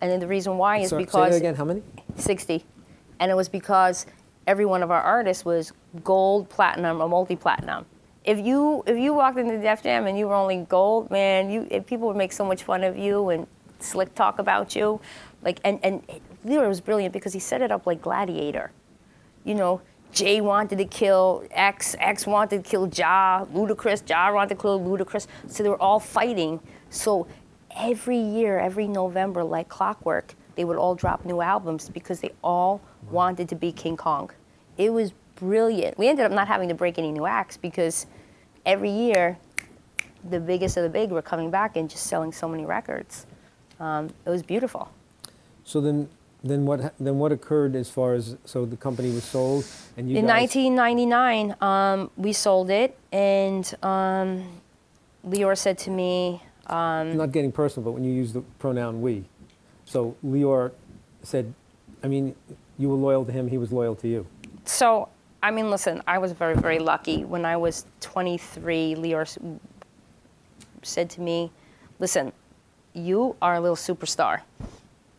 [0.00, 1.54] and then the reason why is So- say because that again.
[1.54, 1.82] How many?
[2.16, 2.64] 60.
[3.20, 4.04] And it was because
[4.46, 7.86] every one of our artists was gold, platinum, or multi-platinum.
[8.24, 11.80] If you if you walked into Def Jam and you were only gold, man, you
[11.82, 13.46] people would make so much fun of you and
[13.80, 14.98] slick talk about you.
[15.44, 16.02] Like and and
[16.44, 18.72] Leo was brilliant because he set it up like Gladiator.
[19.44, 24.54] You know, Jay wanted to kill X, X wanted to kill Ja, Ludacris, Ja wanted
[24.56, 25.26] to kill Ludacris.
[25.48, 26.60] So they were all fighting.
[26.88, 27.26] So
[27.76, 32.80] every year, every November, like clockwork, they would all drop new albums because they all
[33.10, 34.30] wanted to be King Kong.
[34.78, 35.98] It was brilliant.
[35.98, 38.06] We ended up not having to break any new acts because
[38.64, 39.36] every year,
[40.30, 43.26] the biggest of the big were coming back and just selling so many records.
[43.80, 44.90] Um, it was beautiful.
[45.64, 46.08] So then,
[46.42, 46.94] then what?
[47.00, 50.54] Then what occurred as far as so the company was sold and you In guys
[50.54, 54.60] 1999, um, we sold it, and um,
[55.26, 59.24] Lyor said to me, I'm not getting personal, but when you use the pronoun we,
[59.84, 60.72] so Lyor
[61.22, 61.52] said,
[62.02, 62.34] I mean,
[62.78, 64.26] you were loyal to him, he was loyal to you.
[64.66, 65.08] So,
[65.42, 67.24] I mean, listen, I was very, very lucky.
[67.24, 69.58] When I was 23, Lyor
[70.82, 71.50] said to me,
[72.00, 72.32] Listen,
[72.92, 74.40] you are a little superstar.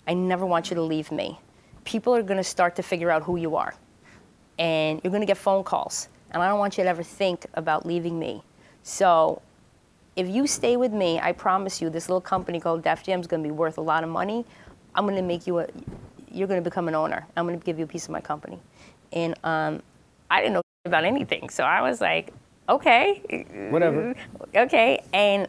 [0.08, 1.40] I never want you to leave me.
[1.84, 3.74] People are going to start to figure out who you are,
[4.58, 6.10] and you're going to get phone calls.
[6.32, 8.44] And I don't want you to ever think about leaving me.
[8.84, 9.42] So,
[10.16, 13.28] if you stay with me, I promise you, this little company called Def Jam is
[13.28, 14.46] going to be worth a lot of money.
[14.94, 15.68] I'm going to make you a,
[16.32, 17.26] you're going to become an owner.
[17.36, 18.60] I'm going to give you a piece of my company.
[19.12, 19.82] And um,
[20.30, 21.50] I didn't know about anything.
[21.50, 22.34] So I was like,
[22.70, 23.70] okay.
[23.72, 24.16] Whatever.
[24.56, 25.04] Okay.
[25.14, 25.48] And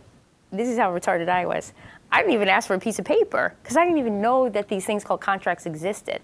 [0.52, 1.72] this is how retarded I was.
[2.10, 4.68] I didn't even ask for a piece of paper because I didn't even know that
[4.68, 6.22] these things called contracts existed.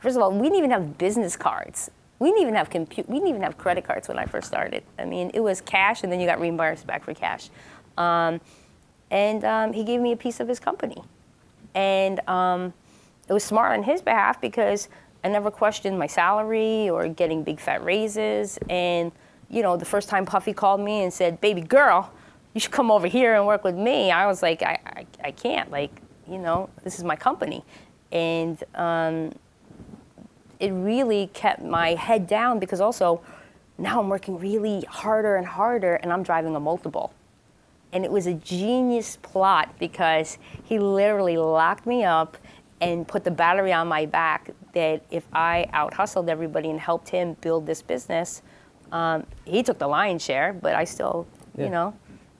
[0.00, 1.90] First of all, we didn't even have business cards.
[2.18, 4.82] We didn't even have compu- We didn't even have credit cards when I first started.
[4.98, 7.50] I mean, it was cash, and then you got reimbursed back for cash.
[7.98, 8.40] Um,
[9.10, 11.02] and um, he gave me a piece of his company,
[11.74, 12.72] and um,
[13.28, 14.88] it was smart on his behalf because
[15.24, 18.58] I never questioned my salary or getting big fat raises.
[18.70, 19.12] And
[19.50, 22.10] you know, the first time Puffy called me and said, "Baby girl,
[22.56, 25.30] you should come over here and work with me," I was like, "I, I, I
[25.30, 25.70] can't.
[25.70, 25.90] Like,
[26.26, 27.62] you know, this is my company,"
[28.10, 29.34] and um,
[30.58, 33.20] it really kept my head down because also
[33.76, 37.12] now I'm working really harder and harder, and I'm driving a multiple.
[37.92, 42.38] And it was a genius plot because he literally locked me up
[42.80, 47.10] and put the battery on my back that if I out hustled everybody and helped
[47.10, 48.40] him build this business,
[48.92, 51.64] um, he took the lion's share, but I still, Yeah.
[51.64, 51.94] you know.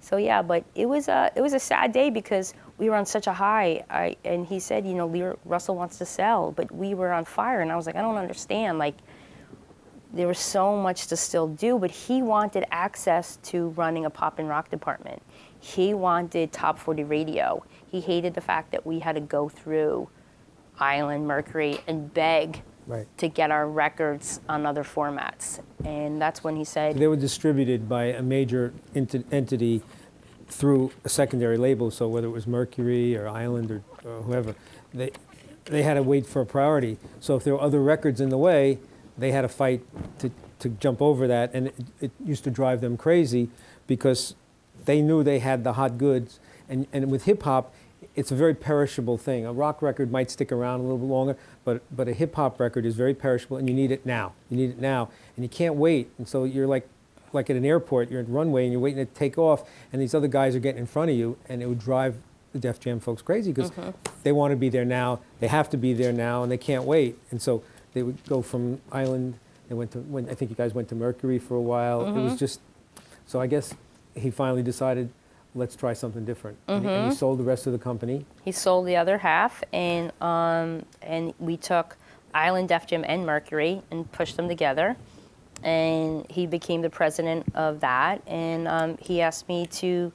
[0.07, 3.07] So yeah, but it was a it was a sad day because we were on
[3.07, 3.83] such a high.
[3.91, 7.61] I, and he said, you know, Russell wants to sell, but we were on fire,
[7.61, 8.79] and I was like, I don't understand.
[8.79, 8.95] Like,
[10.13, 14.39] there was so much to still do, but he wanted access to running a pop
[14.39, 15.21] and rock department.
[15.59, 17.65] He wanted top 40 radio.
[17.89, 20.09] He hated the fact that we had to go through
[20.79, 23.09] Island, Mercury, and beg Right.
[23.19, 25.59] to get our records on other formats.
[25.85, 29.83] And that's when he said, They were distributed by a major enti- entity
[30.49, 31.91] through a secondary label.
[31.91, 34.55] So whether it was Mercury or Island or, or whoever,
[34.93, 35.11] they
[35.67, 36.97] they had to wait for a priority.
[37.21, 38.79] So if there were other records in the way,
[39.19, 39.83] they had to fight
[40.21, 40.31] to,
[40.61, 43.49] to jump over that, and it, it used to drive them crazy
[43.87, 44.35] because
[44.85, 46.39] they knew they had the hot goods.
[46.69, 47.75] And, and with hip hop,
[48.15, 49.45] it's a very perishable thing.
[49.47, 52.61] A rock record might stick around a little bit longer, but, but a hip hop
[52.61, 54.33] record is very perishable, and you need it now.
[54.51, 56.11] You need it now, and you can't wait.
[56.19, 56.89] And so you're like,
[57.33, 60.15] like at an airport, you're at runway, and you're waiting to take off, and these
[60.15, 62.17] other guys are getting in front of you, and it would drive
[62.53, 63.93] the Def Jam folks crazy because uh-huh.
[64.23, 66.85] they want to be there now, they have to be there now, and they can't
[66.85, 67.19] wait.
[67.31, 67.63] And so
[67.93, 69.39] they would go from Island.
[69.69, 69.99] They went to.
[69.99, 72.07] When, I think you guys went to Mercury for a while.
[72.07, 72.37] It was mm-hmm.
[72.37, 72.61] just.
[73.27, 73.75] So I guess
[74.15, 75.11] he finally decided,
[75.55, 76.59] let's try something different.
[76.69, 77.17] And he- And he mm-hmm.
[77.17, 78.25] sold the rest of the company.
[78.45, 81.97] He sold the other half, and um, and we took
[82.33, 84.97] Island Def Jam and Mercury and pushed them together.
[85.63, 90.13] And he became the president of that, and um, he asked me to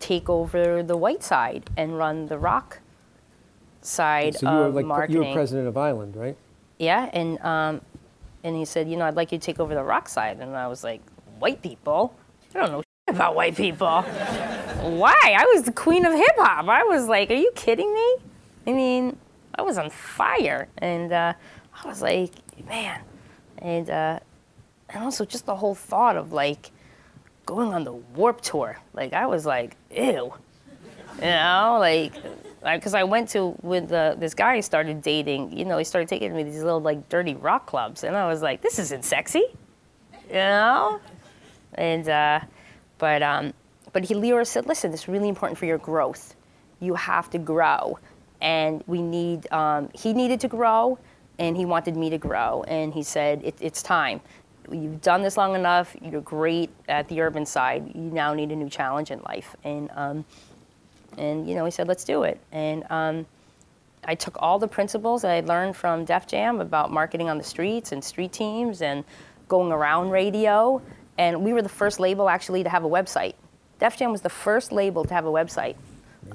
[0.00, 2.80] take over the white side and run the rock
[3.82, 5.22] side of marketing So you were of like marketing.
[5.22, 6.36] you were president of Island, right?
[6.78, 7.80] Yeah, and um,
[8.44, 10.56] and he said, you know, I'd like you to take over the rock side, and
[10.56, 11.00] I was like,
[11.38, 12.14] white people?
[12.54, 14.02] I don't know about white people.
[14.02, 15.14] Why?
[15.22, 16.68] I was the queen of hip hop.
[16.68, 18.16] I was like, are you kidding me?
[18.66, 19.18] I mean,
[19.56, 21.32] I was on fire, and uh,
[21.82, 22.30] I was like,
[22.68, 23.00] man,
[23.58, 24.20] and uh,
[24.88, 26.70] and also just the whole thought of like
[27.46, 28.78] going on the Warped Tour.
[28.92, 30.32] Like I was like, ew,
[31.16, 32.12] you know, like
[32.62, 35.56] because I went to with this guy I started dating.
[35.56, 38.26] You know, he started taking me to these little like dirty rock clubs, and I
[38.26, 39.44] was like, this isn't sexy,
[40.28, 41.00] you know.
[41.74, 42.40] And uh,
[42.98, 43.52] but um,
[43.92, 46.34] but he Lyor said, listen, this is really important for your growth.
[46.80, 47.98] You have to grow,
[48.40, 49.50] and we need.
[49.52, 50.98] Um, he needed to grow,
[51.38, 54.20] and he wanted me to grow, and he said, it, it's time.
[54.70, 55.94] You've done this long enough.
[56.00, 57.92] You're great at the urban side.
[57.94, 60.24] You now need a new challenge in life, and um,
[61.18, 63.26] and you know he said let's do it and um,
[64.04, 67.44] i took all the principles that i learned from def jam about marketing on the
[67.44, 69.04] streets and street teams and
[69.48, 70.80] going around radio
[71.18, 73.34] and we were the first label actually to have a website
[73.78, 75.76] def jam was the first label to have a website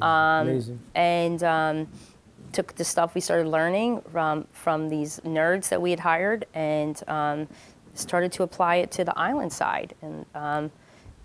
[0.01, 0.79] Amazing.
[0.93, 1.87] and um,
[2.53, 7.01] took the stuff we started learning from from these nerds that we had hired and
[7.07, 7.47] um,
[7.99, 10.71] started to apply it to the island side and um,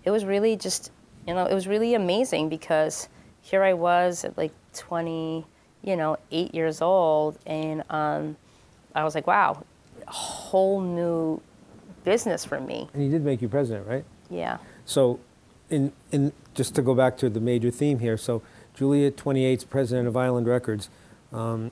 [0.03, 0.91] it was really just
[1.27, 3.09] you know it was really amazing because
[3.41, 5.45] here i was at like 20
[5.83, 8.35] you know 8 years old and um,
[8.93, 9.63] i was like wow
[10.07, 11.41] a whole new
[12.03, 14.05] business for me And he did make you president, right?
[14.29, 15.19] yeah So,
[15.69, 18.43] in, in, just to go back to the major theme here, so
[18.75, 20.89] Julia 28's president of Island Records.
[21.33, 21.71] Um,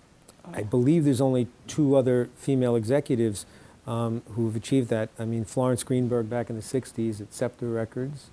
[0.52, 3.46] I believe there's only two other female executives
[3.88, 5.10] um, who've achieved that.
[5.20, 8.30] I mean, Florence Greenberg back in the 60s at Scepter Records.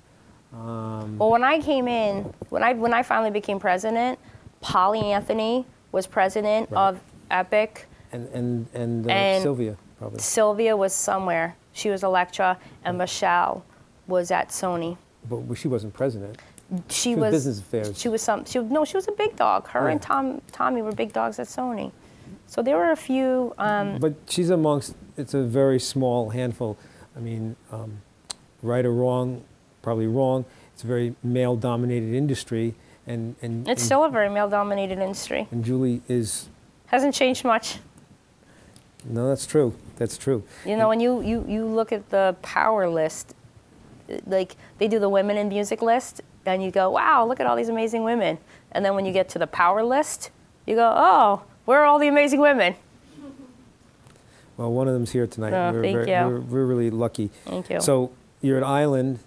[0.52, 4.18] Um, Well, when I came in, when I when I finally became president,
[4.60, 6.88] Polly Anthony was president Right.
[6.88, 7.86] of Epic.
[8.12, 10.18] and and, and, uh, And- Sylvia, probably.
[10.18, 11.54] Sylvia was somewhere.
[11.72, 13.64] She was Elektra, and Michelle
[14.08, 14.96] was at Sony.
[15.28, 16.36] But she wasn't president.
[16.88, 17.98] She was was business affairs.
[17.98, 18.44] She was some.
[18.44, 18.84] She no.
[18.84, 19.68] She was a big dog.
[19.68, 21.92] Her and Tom Tommy were big dogs at Sony.
[22.50, 23.54] So there were a few.
[23.58, 26.76] Um, But she's amongst, it's a very small handful.
[27.16, 28.02] I mean, um,
[28.60, 29.44] right or wrong,
[29.82, 30.44] probably wrong.
[30.74, 32.74] It's a very male dominated industry.
[33.06, 35.46] And, and, it's and, still a very male-dominated industry.
[35.50, 36.48] and Julie is,
[36.86, 37.78] Hasn't changed much.
[39.04, 39.74] no, that's true.
[39.96, 40.42] That's true.
[40.66, 43.34] You know, when you, you, you look at the power list,
[44.26, 47.54] like they do the women in music list, and you go, wow, look at all
[47.54, 48.38] these amazing women.
[48.72, 50.30] And then when you get to the power list,
[50.66, 52.74] you go, oh, where are all the amazing women?
[54.56, 55.54] Well, one of them's here tonight.
[55.54, 56.34] Oh, we're, thank very- you.
[56.34, 57.30] We're, we're really lucky.
[57.46, 57.80] Thank you.
[57.80, 59.20] So you're at Island,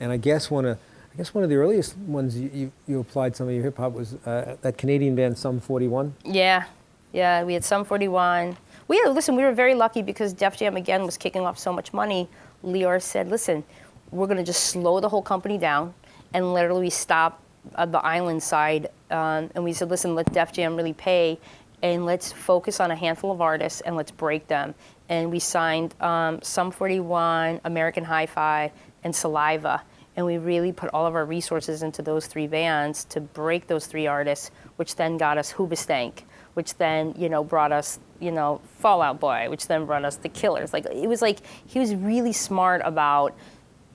[0.00, 0.78] and I guess one of,
[1.12, 3.76] I guess one of the earliest ones you, you, you applied some of your hip
[3.76, 6.14] hop was uh, that Canadian band Sum 41.
[6.24, 6.64] Yeah,
[7.12, 8.56] yeah, we had Sum 41.
[8.88, 11.70] We had, listen, we were very lucky because Def Jam again was kicking off so
[11.70, 12.26] much money.
[12.64, 13.64] Lyor said, listen,
[14.12, 15.92] we're going to just slow the whole company down
[16.32, 17.42] and literally stop
[17.74, 18.88] uh, the island side.
[19.10, 21.38] Um, and we said, listen, let Def Jam really pay
[21.84, 24.74] and let's focus on a handful of artists and let's break them.
[25.10, 28.72] And we signed um, Sum 41, American Hi Fi,
[29.04, 29.82] and Saliva.
[30.16, 33.84] And we really put all of our resources into those three bands to break those
[33.84, 36.22] three artists, which then got us Hoobastank,
[36.54, 40.16] which then, you know, brought us, you know, Fall Out Boy, which then brought us
[40.16, 40.72] The Killers.
[40.72, 43.36] Like, it was like he was really smart about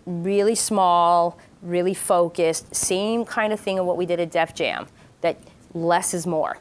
[0.05, 4.85] really small, really focused, same kind of thing of what we did at Def Jam,
[5.21, 5.39] that
[5.73, 6.59] less is more.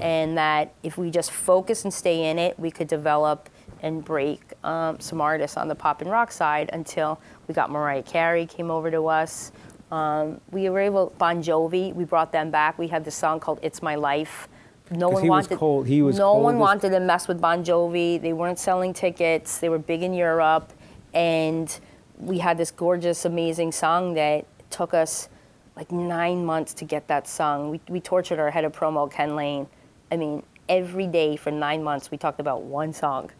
[0.00, 3.48] And that if we just focus and stay in it, we could develop
[3.82, 8.02] and break um, some artists on the pop and rock side until we got Mariah
[8.02, 9.52] Carey came over to us.
[9.90, 11.94] Um, we were able Bon Jovi.
[11.94, 12.78] We brought them back.
[12.78, 14.48] We had this song called "It's My Life."
[14.90, 15.58] No one wanted.
[15.58, 18.20] cold- he was no cold one as- wanted to mess with Bon Jovi.
[18.20, 19.58] They weren't selling tickets.
[19.58, 20.72] They were big in Europe,
[21.14, 21.78] and
[22.18, 25.28] we had this gorgeous, amazing song that took us
[25.76, 27.70] like nine months to get that song.
[27.70, 29.66] We, we tortured our head of promo, Ken Lane.
[30.10, 33.30] I mean, every day for nine months, we talked about one song,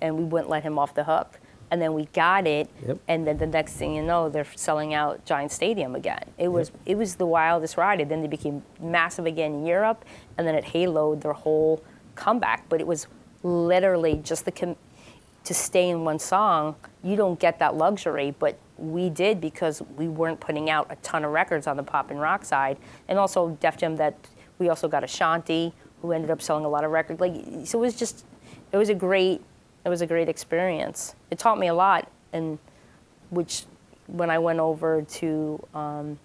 [0.00, 1.40] and we wouldn't let him off the hook.
[1.70, 2.98] And then we got it, Yep.
[3.08, 6.22] and then the next thing you know, they're selling out Giant Stadium again.
[6.38, 8.00] It was it was the wildest ride.
[8.00, 10.04] And then they became massive again in Europe,
[10.36, 11.82] and then it haloed their whole
[12.14, 12.68] comeback.
[12.68, 13.06] But it was
[13.42, 14.76] literally just the com-
[15.44, 16.76] to stay in one song.
[17.02, 21.24] You don't get that luxury, but we did because we weren't putting out a ton
[21.24, 22.76] of records on the pop and rock side,
[23.08, 23.96] and also Def Jam.
[23.96, 24.14] That
[24.58, 25.72] we also got Ashanti,
[26.04, 27.18] who ended up selling a lot of records.
[27.18, 27.34] Like
[27.64, 28.26] so, it was just
[28.72, 29.40] it was a great
[29.84, 31.14] it was a great experience.
[31.30, 32.58] It taught me a lot, and
[33.30, 33.64] which
[34.06, 36.18] when I went over to um,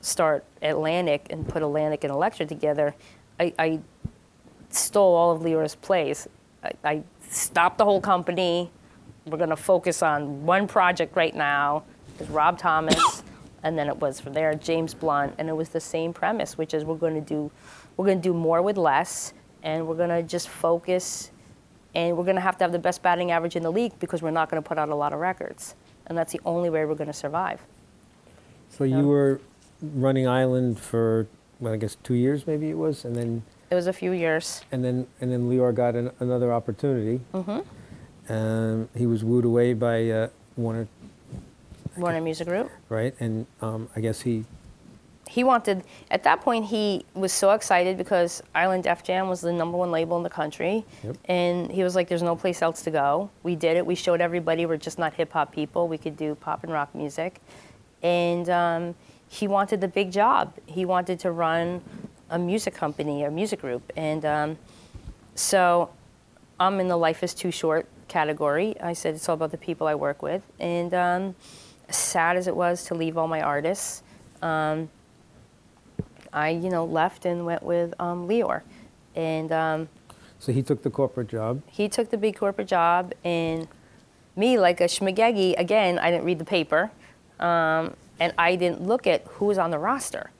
[0.00, 2.94] start Atlantic and put Atlantic and Elektra together,
[3.40, 3.80] I, I
[4.70, 6.28] stole all of Lyor's plays.
[6.62, 8.70] I, I stopped the whole company.
[9.26, 11.82] We're going to focus on one project right now.
[12.14, 13.24] It was Rob Thomas,
[13.64, 16.74] and then it was from there James Blunt, and it was the same premise, which
[16.74, 17.50] is we're going to do
[18.00, 21.30] we're going to do more with less, and we're going to just focus,
[21.94, 24.22] and we're going to have to have the best batting average in the league because
[24.22, 25.74] we're not going to put out a lot of records,
[26.06, 27.60] and that's the only way we're going to survive.
[28.70, 29.38] So you were
[29.82, 31.26] running Island for,
[31.58, 34.62] well, I guess two years maybe it was, and then It was a few years.
[34.72, 37.20] and then and then Lyor got an, another opportunity.
[37.34, 38.32] Mm-hmm.
[38.32, 40.88] Um, he was wooed away by uh, Warner,
[41.98, 42.70] Warner Music Group.
[42.88, 43.14] right?
[43.20, 44.46] And um, I guess he
[45.30, 49.52] he wanted at that point he was so excited because Island Def Jam was the
[49.52, 50.84] number one label in the country.
[51.04, 51.16] Yep.
[51.26, 53.30] and he was like there's no place else to go.
[53.44, 53.86] We did it.
[53.86, 55.86] We showed everybody we're just not hip hop people.
[55.86, 57.40] We could do pop and rock music.
[58.02, 58.94] And um,
[59.28, 60.52] he wanted the big job.
[60.66, 61.80] He wanted to run
[62.28, 63.92] a music company a music group.
[63.96, 64.58] And um,
[65.36, 65.90] so
[66.58, 68.74] I'm in the life is too short category.
[68.80, 70.42] I said it's all about the people I work with.
[70.58, 71.36] And um,
[71.88, 74.02] sad as it was to leave all my artists
[76.32, 78.62] I, you know, left and went with um, Lyor.
[79.16, 79.88] And um,
[80.38, 81.62] so he took the corporate job.
[81.66, 83.68] he took the big corporate job, and
[84.36, 86.90] me, like a schmagegi, again, I didn't read the paper,
[87.38, 90.30] um, and I didn't look at who was on the roster.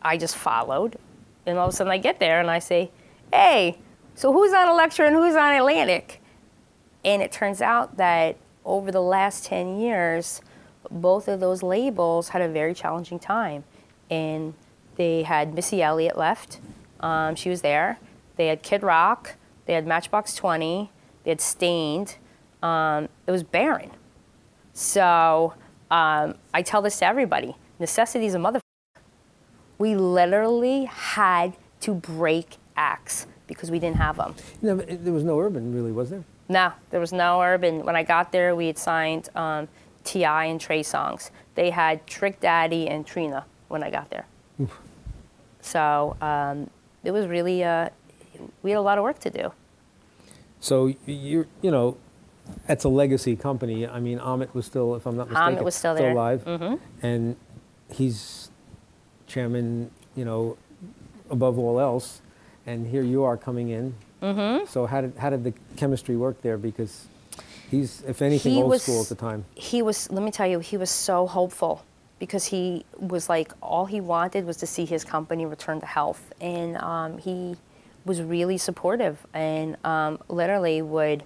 [0.00, 0.96] I just followed,
[1.44, 2.90] and all of a sudden I get there and I say,
[3.32, 3.78] hey,
[4.14, 6.22] so who's on Elektra and who's on Atlantic?
[7.04, 10.40] And it turns out that over the last 10 years,
[10.90, 13.64] both of those labels had a very challenging time.
[14.10, 14.54] And
[14.96, 16.60] they had Missy Elliott left,
[17.00, 17.98] um, she was there.
[18.36, 19.34] They had Kid Rock,
[19.66, 20.90] they had Matchbox 20,
[21.24, 22.16] they had Staind.
[22.62, 23.90] Um, it was barren.
[24.72, 25.54] So
[25.90, 28.60] um, I tell this to everybody necessity is a mother.
[29.78, 34.34] We literally had to break acts because we didn't have them.
[34.62, 36.24] No, there was no urban really, was there?
[36.48, 37.84] No, there was no urban.
[37.84, 39.68] When I got there, we had signed um,
[40.04, 40.46] T.I.
[40.46, 41.30] and Trey Songz.
[41.54, 44.26] They had Trick Daddy and Trina when I got there.
[45.64, 46.68] So um,
[47.02, 47.88] it was really, uh,
[48.62, 49.52] we had a lot of work to do.
[50.60, 51.96] So you're, you know,
[52.66, 53.86] that's a legacy company.
[53.88, 56.12] I mean, Ahmet was still, if I'm not mistaken, Ahmet was still there.
[56.12, 56.78] alive, Mhm.
[57.02, 57.36] and
[57.90, 58.50] he's
[59.26, 59.90] chairman.
[60.16, 60.56] You know,
[61.30, 62.20] above all else,
[62.66, 63.94] and here you are coming in.
[64.22, 64.66] Mm-hmm.
[64.66, 66.56] So how did how did the chemistry work there?
[66.58, 67.06] Because
[67.70, 69.44] he's, if anything, He old was- school at the time.
[69.56, 71.82] he was let me tell you he was so hopeful
[72.24, 76.32] because he was like all he wanted was to see his company return to health
[76.40, 77.54] and um, he
[78.06, 81.22] was really supportive and um, literally would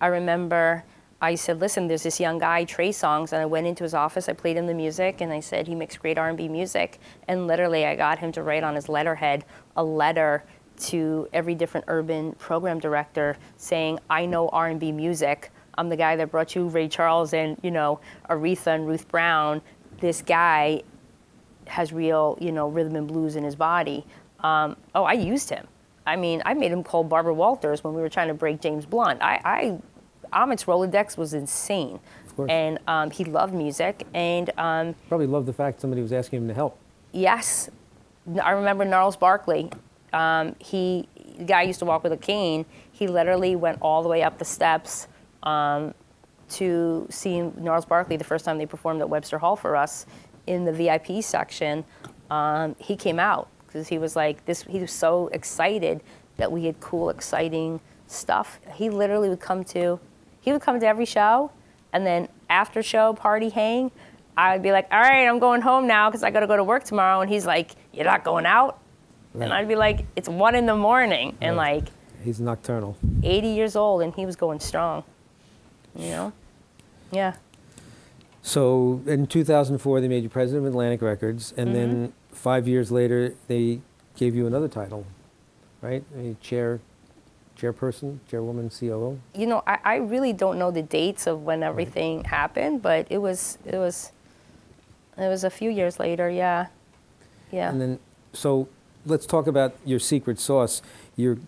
[0.00, 0.82] i remember
[1.20, 4.28] i said listen there's this young guy Trey Songz and i went into his office
[4.28, 6.98] i played him the music and i said he makes great r&b music
[7.28, 9.44] and literally i got him to write on his letterhead
[9.76, 10.42] a letter
[10.76, 16.30] to every different urban program director saying i know r&b music I'm the guy that
[16.30, 19.62] brought you Ray Charles and you know Aretha and Ruth Brown.
[20.00, 20.82] This guy
[21.66, 24.04] has real you know rhythm and blues in his body.
[24.40, 25.66] Um, oh, I used him.
[26.06, 28.86] I mean, I made him call Barbara Walters when we were trying to break James
[28.86, 29.22] Blunt.
[29.22, 29.78] I, I
[30.32, 32.50] Ahmet's Rolodex was insane, Of course.
[32.50, 34.06] and um, he loved music.
[34.14, 36.78] And um, Probably loved the fact somebody was asking him to help.
[37.12, 37.68] Yes,
[38.42, 39.70] I remember Gnarls Barkley.
[40.12, 42.64] Um, he, the guy used to walk with a cane.
[42.92, 45.06] He literally went all the way up the steps
[45.42, 45.94] um,
[46.50, 50.06] to see Gnarls Barkley the first time they performed at Webster Hall for us
[50.46, 51.84] in the VIP section.
[52.30, 54.62] Um, he came out because he was like this.
[54.62, 56.00] He was so excited
[56.36, 58.60] that we had cool, exciting stuff.
[58.74, 60.00] He literally would come to,
[60.40, 61.50] he would come to every show,
[61.92, 63.90] and then after show party hang,
[64.36, 66.64] I'd be like, all right, I'm going home now because I got to go to
[66.64, 67.20] work tomorrow.
[67.20, 68.78] And he's like, you're not going out?
[69.34, 71.36] And I'd be like, it's one in the morning.
[71.40, 71.82] And Right.
[71.82, 71.92] like
[72.24, 72.96] He's nocturnal.
[73.22, 75.04] 80 years old and he was going strong.
[75.94, 76.32] You know?
[77.12, 77.34] Yeah.
[78.42, 82.34] So in 2004, they made you president of Atlantic Records, and then Mm-hmm.
[82.34, 83.80] five years later, they
[84.16, 85.04] gave you another title,
[85.82, 86.02] right?
[86.16, 86.80] A chair,
[87.58, 89.20] chairperson, chairwoman, COO.
[89.34, 93.18] You know, I, I really don't know the dates of when everything happened, but it
[93.18, 94.12] was it was
[95.18, 96.68] it was a few years later, yeah.
[97.52, 97.70] Yeah.
[97.70, 97.98] And then,
[98.32, 98.68] so
[99.04, 100.80] let's talk about your secret sauce.
[101.16, 101.38] You're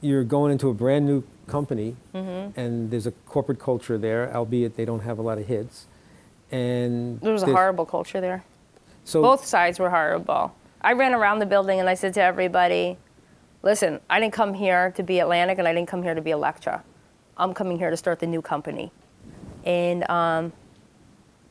[0.00, 1.22] you're going into a brand new
[1.56, 2.58] company, Mm-hmm.
[2.58, 5.86] and there's a corporate culture there, albeit they don't have a lot of hits.
[6.50, 8.44] And there was a horrible culture there.
[9.04, 10.54] So Both sides were horrible.
[10.80, 12.96] I ran around the building and I said to everybody,
[13.62, 16.30] listen, I didn't come here to be Atlantic and I didn't come here to be
[16.30, 16.82] Elektra.
[17.36, 18.90] I'm coming here to start the new company.
[19.64, 20.52] And um,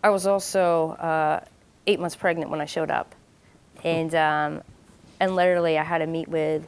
[0.03, 1.43] I was also uh,
[1.87, 3.15] eight months pregnant when I showed up.
[3.83, 4.61] And, um,
[5.19, 6.67] and literally, I had to meet with,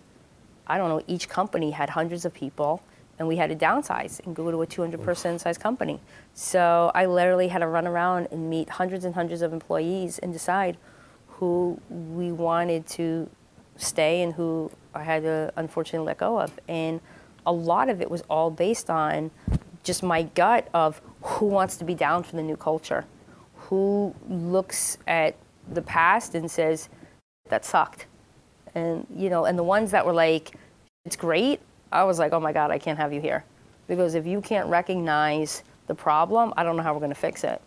[0.66, 2.82] I don't know, each company had hundreds of people,
[3.20, 6.00] and we had to downsize and go to a 200 person size company.
[6.34, 10.34] So I literally had to run around and meet hundreds and hundreds of employees and
[10.34, 10.78] decide
[11.28, 13.30] who we wanted to
[13.76, 16.60] stay and who I had to unfortunately let go of.
[16.68, 17.02] And
[17.46, 19.32] a lot of it was all based on
[19.84, 23.06] just my gut of who wants to be down for the new culture,
[23.56, 25.36] who looks at
[25.72, 26.90] the past and says,
[27.50, 28.06] that sucked.
[28.76, 30.56] And, you know, and the ones that were like,
[31.06, 31.60] it's great,
[31.94, 33.46] I was like, oh my God, I can't have you here.
[33.88, 37.44] Because if you can't recognize the problem, I don't know how we're going to fix
[37.44, 37.62] it.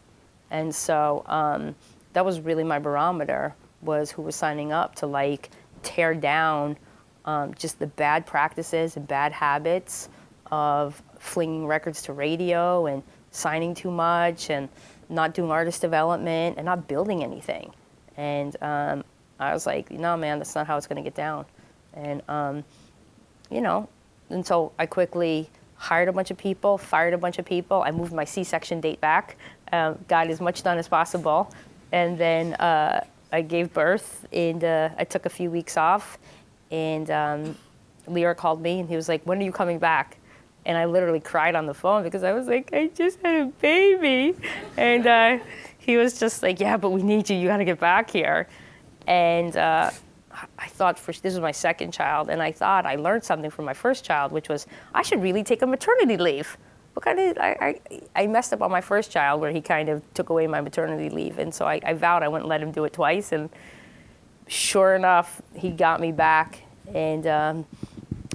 [0.51, 1.77] And so um,
[2.13, 5.51] that was really my barometer was who was signing up to like
[5.83, 6.77] tear down
[7.25, 10.09] um, just the bad practices and bad habits
[10.51, 14.69] of flinging records to radio and signing too much and
[15.09, 17.73] not doing artist development and not building anything.
[18.17, 19.05] And um,
[19.39, 21.45] I was like, no, man, that's not how it's going to get down.
[21.95, 22.65] And, um,
[23.51, 23.89] you know,
[24.31, 27.83] and so I quickly hired a bunch of people, fired a bunch of people.
[27.83, 29.37] I moved my C-section date back,
[29.73, 31.53] um, got as much done as possible,
[31.93, 34.27] and then uh, I gave birth.
[34.33, 36.19] And uh, I took a few weeks off,
[36.71, 37.57] and um,
[38.09, 40.19] Lyor called me, and he was like, "When are you coming back?"
[40.65, 43.47] And I literally cried on the phone because I was like, "I just had a
[43.47, 44.37] baby,"
[44.77, 45.39] and uh,
[45.79, 47.37] he was just like, "Yeah, but we need you.
[47.37, 48.49] You got to get back here."
[49.07, 49.91] And uh,
[50.59, 53.65] I thought for this was my second child, and I thought I learned something from
[53.65, 56.57] my first child, which was I should really take a maternity leave.
[56.95, 59.89] What kind of I, I, I messed up on my first child where he kind
[59.89, 62.71] of took away my maternity leave, and so I, I vowed I wouldn't let him
[62.71, 63.33] do it twice.
[63.33, 63.51] And
[64.47, 66.63] sure enough, he got me back,
[66.95, 67.67] and um,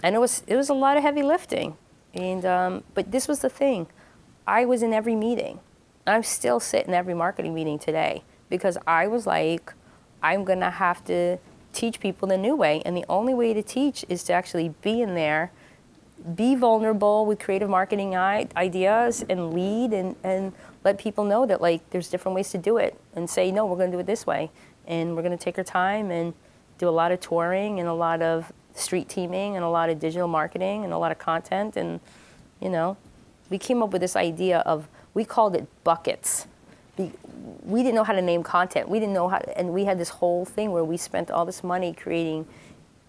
[0.03, 1.77] and it was it was a lot of heavy lifting,
[2.13, 3.87] and um, but this was the thing,
[4.47, 5.59] I was in every meeting.
[6.07, 9.73] I'm still sitting in every marketing meeting today because I was like,
[10.23, 11.37] I'm gonna have to
[11.73, 15.01] teach people the new way, and the only way to teach is to actually be
[15.01, 15.51] in there,
[16.35, 20.53] be vulnerable with creative marketing ideas, and lead and and
[20.83, 23.77] let people know that like there's different ways to do it, and say no, we're
[23.77, 24.51] gonna do it this way,
[24.87, 26.33] and we're gonna take our time and
[26.77, 29.99] do a lot of touring and a lot of street teaming and a lot of
[29.99, 31.99] digital marketing and a lot of content and
[32.59, 32.97] you know
[33.49, 36.47] we came up with this idea of we called it buckets
[36.97, 37.11] Be-
[37.63, 40.09] we didn't know how to name content we didn't know how and we had this
[40.09, 42.45] whole thing where we spent all this money creating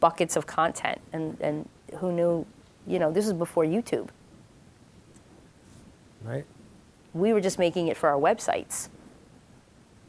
[0.00, 1.68] buckets of content and and
[1.98, 2.46] who knew
[2.86, 4.08] you know this was before youtube
[6.24, 6.44] right?
[7.14, 8.88] we were just making it for our websites.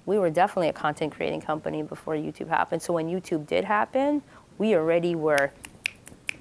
[0.05, 2.81] We were definitely a content creating company before YouTube happened.
[2.81, 4.21] So when YouTube did happen,
[4.57, 5.51] we already were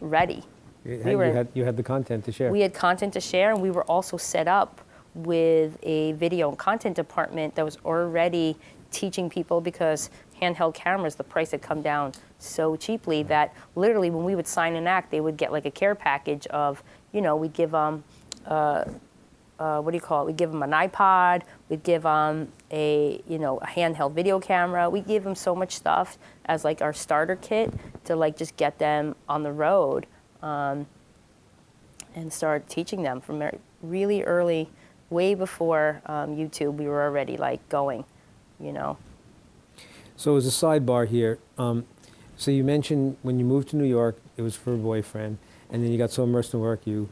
[0.01, 0.45] ready.
[0.85, 2.51] You We were- you, had, you had the content to share.
[2.51, 4.81] We had content to share, and we were also set up
[5.15, 8.57] with a video and content department that was already
[8.91, 10.11] teaching people because
[10.41, 14.75] handheld cameras, the price had come down so cheaply that literally when we would sign
[14.75, 16.83] an act, they would get like a care package of,
[17.13, 18.05] you know, we'd give them,
[18.47, 18.85] uh,
[19.59, 20.27] uh, what do you call it?
[20.27, 24.91] We'd give them an iPod, we'd give them a, you know, a handheld video camera.
[24.91, 27.73] We give them so much stuff as like our starter kit
[28.05, 30.07] to like just get them on the road
[30.43, 30.87] um,
[32.15, 33.43] and start teaching them from
[33.83, 34.69] really early,
[35.13, 36.75] way before um, YouTube.
[36.75, 38.05] We were already like going,
[38.59, 38.97] you know.
[40.17, 41.85] So as a sidebar here, um,
[42.37, 45.39] so you mentioned when you moved to New York, it was for a boyfriend,
[45.71, 47.09] and then you got so immersed in work, you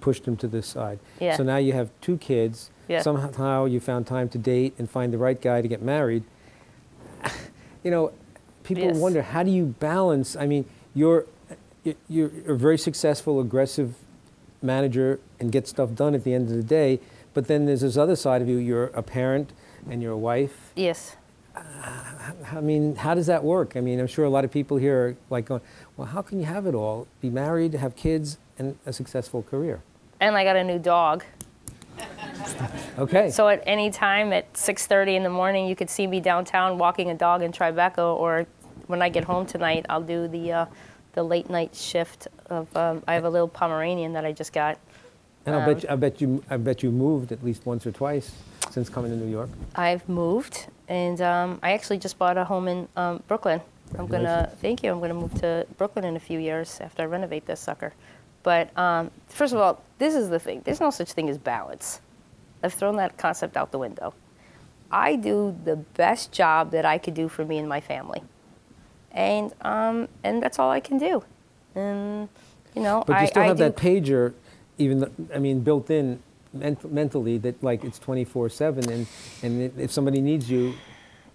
[0.00, 0.98] pushed him to this side.
[1.20, 1.36] Yeah.
[1.36, 2.70] So now you have two kids.
[2.88, 3.02] Yeah.
[3.02, 6.24] Somehow you found time to date and find the right guy to get married.
[7.84, 8.12] you know,
[8.62, 8.96] people Yes.
[8.96, 10.36] wonder how do you balance?
[10.36, 11.26] I mean, you're
[12.08, 13.94] you're a very successful, aggressive
[14.62, 17.00] manager and get stuff done at the end of the day.
[17.34, 18.56] But then there's this other side of you.
[18.56, 19.52] You're a parent,
[19.88, 20.72] and you're a wife.
[20.76, 21.16] Yes.
[21.56, 23.76] I mean, how does that work?
[23.76, 25.60] I mean, I'm sure a lot of people here are like going,
[25.96, 27.06] well, how can you have it all?
[27.20, 29.82] Be married, have kids, and a successful career.
[30.20, 31.24] And I got a new dog.
[32.98, 33.30] Okay.
[33.30, 37.10] So at any time at 6:30 in the morning, you could see me downtown walking
[37.10, 38.46] a dog in Tribeca, or
[38.86, 40.66] when I get home tonight, I'll do the uh,
[41.12, 42.74] the late night shift of.
[42.76, 44.78] Um, I have a little Pomeranian that I just got.
[45.46, 47.86] And I'll um, bet, you, I bet you, I bet you moved at least once
[47.86, 48.32] or twice
[48.70, 49.48] since coming to New York.
[49.74, 53.60] I've moved, and um, I actually just bought a home in um, Brooklyn.
[53.98, 54.92] I'm gonna thank you.
[54.92, 57.92] I'm gonna move to Brooklyn in a few years after I renovate this sucker.
[58.42, 60.62] But um, first of all, this is the thing.
[60.64, 62.00] There's no such thing as balance.
[62.62, 64.14] I've thrown that concept out the window.
[64.90, 68.22] I do the best job that I could do for me and my family,
[69.12, 71.24] and um, and that's all I can do.
[71.74, 72.28] And
[72.74, 74.34] you know, But I, you still I have do, that pager,
[74.80, 76.20] even, th- I mean, built in
[76.52, 79.06] ment- mentally that like it's 24/7, and
[79.42, 80.74] and if somebody needs you,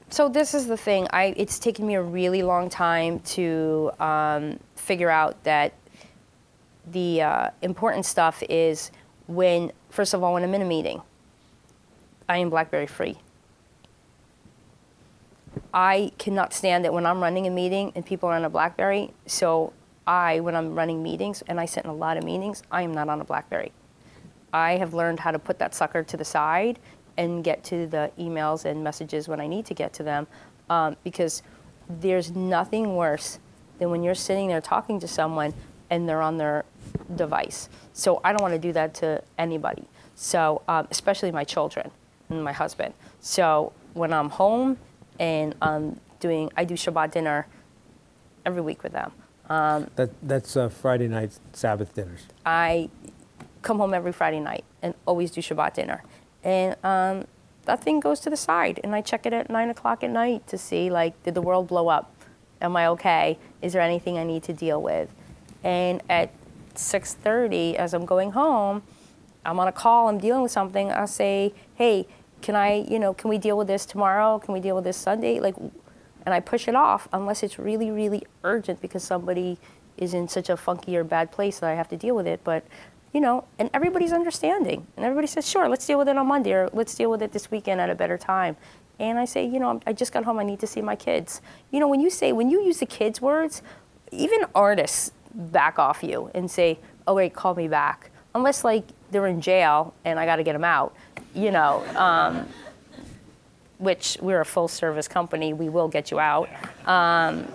[0.09, 1.07] So this is the thing.
[1.11, 5.73] I it's taken me a really long time to um, figure out that
[6.91, 8.91] the uh, important stuff is
[9.27, 11.01] when first of all when I'm in a meeting,
[12.29, 13.17] I am BlackBerry free.
[15.73, 19.11] I cannot stand it when I'm running a meeting and people are on a BlackBerry.
[19.25, 19.73] So
[20.07, 22.93] I, when I'm running meetings and I sit in a lot of meetings, I am
[22.93, 23.71] not on a BlackBerry.
[24.53, 26.79] I have learned how to put that sucker to the side
[27.17, 30.27] and get to the emails and messages when I need to get to them
[30.69, 31.43] um, because
[31.89, 33.39] there's nothing worse
[33.79, 35.53] than when you're sitting there talking to someone
[35.89, 36.65] and they're on their
[37.15, 37.69] device.
[37.93, 39.87] So I don't want to do that to anybody.
[40.15, 41.91] So, um, especially my children
[42.29, 42.93] and my husband.
[43.19, 44.77] So when I'm home
[45.19, 47.47] and I'm doing, I do Shabbat dinner
[48.45, 49.11] every week with them.
[49.95, 52.25] That that's uh, Friday night Sabbath dinners.
[52.45, 52.89] I
[53.61, 56.03] come home every Friday night and always do Shabbat dinner.
[56.43, 57.25] And um,
[57.65, 60.47] that thing goes to the side, and I check it at nine o'clock at night
[60.47, 62.15] to see like, did the world blow up?
[62.61, 63.37] Am I okay?
[63.61, 65.09] Is there anything I need to deal with?
[65.63, 66.31] And at
[66.75, 68.83] 6:30, as I'm going home,
[69.45, 70.07] I'm on a call.
[70.07, 70.91] I'm dealing with something.
[70.91, 72.07] I'll say, "Hey,
[72.41, 74.39] can I, you know, can we deal with this tomorrow?
[74.39, 75.55] Can we deal with this Sunday?" Like,
[76.25, 79.57] and I push it off unless it's really, really urgent because somebody
[79.97, 82.41] is in such a funky or bad place that I have to deal with it.
[82.43, 82.65] But,
[83.13, 84.87] you know, and everybody's understanding.
[84.97, 87.31] And everybody says, sure, let's deal with it on Monday or let's deal with it
[87.31, 88.57] this weekend at a better time.
[88.99, 91.41] And I say, you know, I just got home, I need to see my kids.
[91.71, 93.61] You know, when you say, when you use the kids' words,
[94.11, 98.09] even artists back off you and say, oh, wait, call me back.
[98.33, 100.95] Unless, like, they're in jail and I got to get them out,
[101.33, 101.83] you know.
[101.95, 102.47] Um,
[103.77, 106.49] which we're a full service company, we will get you out.
[106.87, 107.47] Um,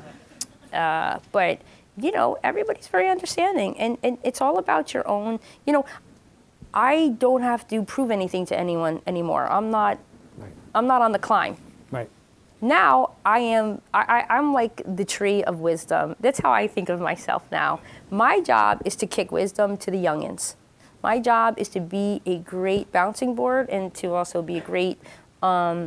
[0.72, 1.60] uh, but
[1.96, 5.40] you know, everybody's very understanding, and, and it's all about your own.
[5.66, 5.84] You know,
[6.72, 9.50] I don't have to prove anything to anyone anymore.
[9.50, 9.98] I'm not.
[10.36, 10.52] Right.
[10.74, 11.56] I'm not on the climb.
[11.90, 12.08] Right.
[12.60, 13.80] Now I am.
[13.92, 16.16] I, I, I'm like the tree of wisdom.
[16.20, 17.80] That's how I think of myself now.
[18.10, 20.54] My job is to kick wisdom to the youngins.
[21.02, 25.00] My job is to be a great bouncing board and to also be a great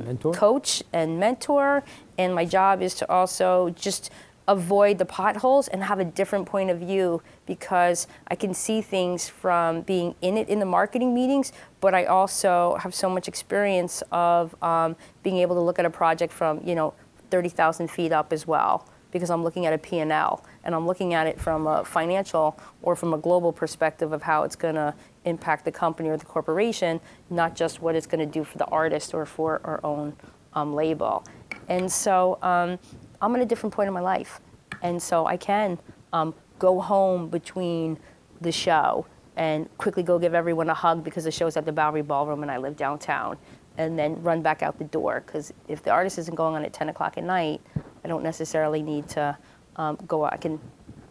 [0.06, 0.34] Mentor.
[0.34, 1.84] coach and mentor.
[2.18, 4.10] And my job is to also just
[4.47, 9.30] avoid the potholes and have a different point of view because I can see things
[9.30, 14.04] from being in it in the marketing meetings, but I also have so much experience
[14.12, 16.93] of um, being able to look at a project from, you know,
[17.30, 21.28] 30,000 feet up as well because I'm looking at a P&L and I'm looking at
[21.28, 24.93] it from a financial or from a global perspective of how it's going to
[25.24, 26.99] impact the company or the corporation,
[27.30, 30.14] not just what it's going to do for the artist or for our own
[30.53, 31.24] um, label.
[31.70, 32.78] And so um,
[33.22, 34.41] I'm at a different point in my life.
[34.82, 35.78] And so I can
[36.11, 37.99] um, go home between
[38.41, 39.05] the show
[39.36, 42.51] and quickly go give everyone a hug because the show's at the Bowery Ballroom and
[42.51, 43.38] I live downtown,
[43.78, 45.24] and then run back out the door.
[45.26, 47.61] Because if the artist isn't going on at 10 o'clock at night,
[48.04, 49.38] I don't necessarily need to
[49.76, 50.34] um, go out.
[50.34, 50.60] I can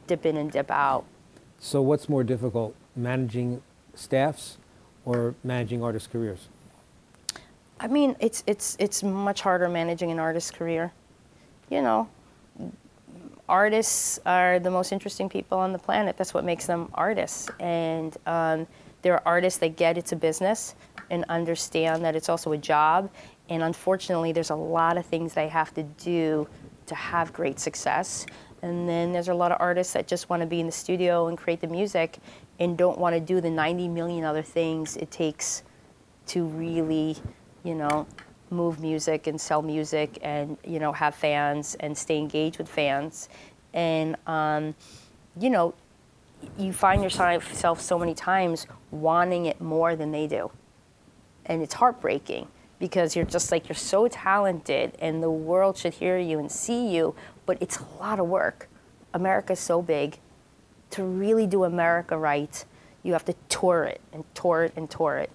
[0.06, 1.04] dip in and dip out.
[1.58, 3.62] So what's more difficult, managing
[3.94, 4.58] staffs
[5.04, 6.48] or managing artists' careers?
[7.78, 10.92] I mean, it's it's it's much harder managing an artist's career.
[11.70, 12.08] You know,
[13.48, 16.16] artists are the most interesting people on the planet.
[16.16, 17.50] That's what makes them artists.
[17.58, 18.66] And um,
[19.02, 20.74] there are artists that get it's a business
[21.10, 23.10] and understand that it's also a job.
[23.48, 26.48] And unfortunately, there's a lot of things they have to do
[26.92, 28.26] to have great success.
[28.62, 31.26] And then there's a lot of artists that just want to be in the studio
[31.26, 32.18] and create the music
[32.60, 35.64] and don't want to do the 90 million other things it takes
[36.26, 37.16] to really,
[37.64, 38.06] you know,
[38.52, 43.28] move music and sell music and you know have fans and stay engaged with fans,
[43.72, 44.74] and um,
[45.40, 45.74] you know,
[46.58, 50.50] you find yourself so many times wanting it more than they do,
[51.46, 52.46] and it's heartbreaking
[52.82, 56.88] because you're just like you're so talented and the world should hear you and see
[56.88, 57.14] you,
[57.46, 58.68] but it's a lot of work.
[59.14, 60.18] America's so big.
[60.90, 62.64] To really do America right,
[63.04, 65.30] you have to tour it and tour it and tour it.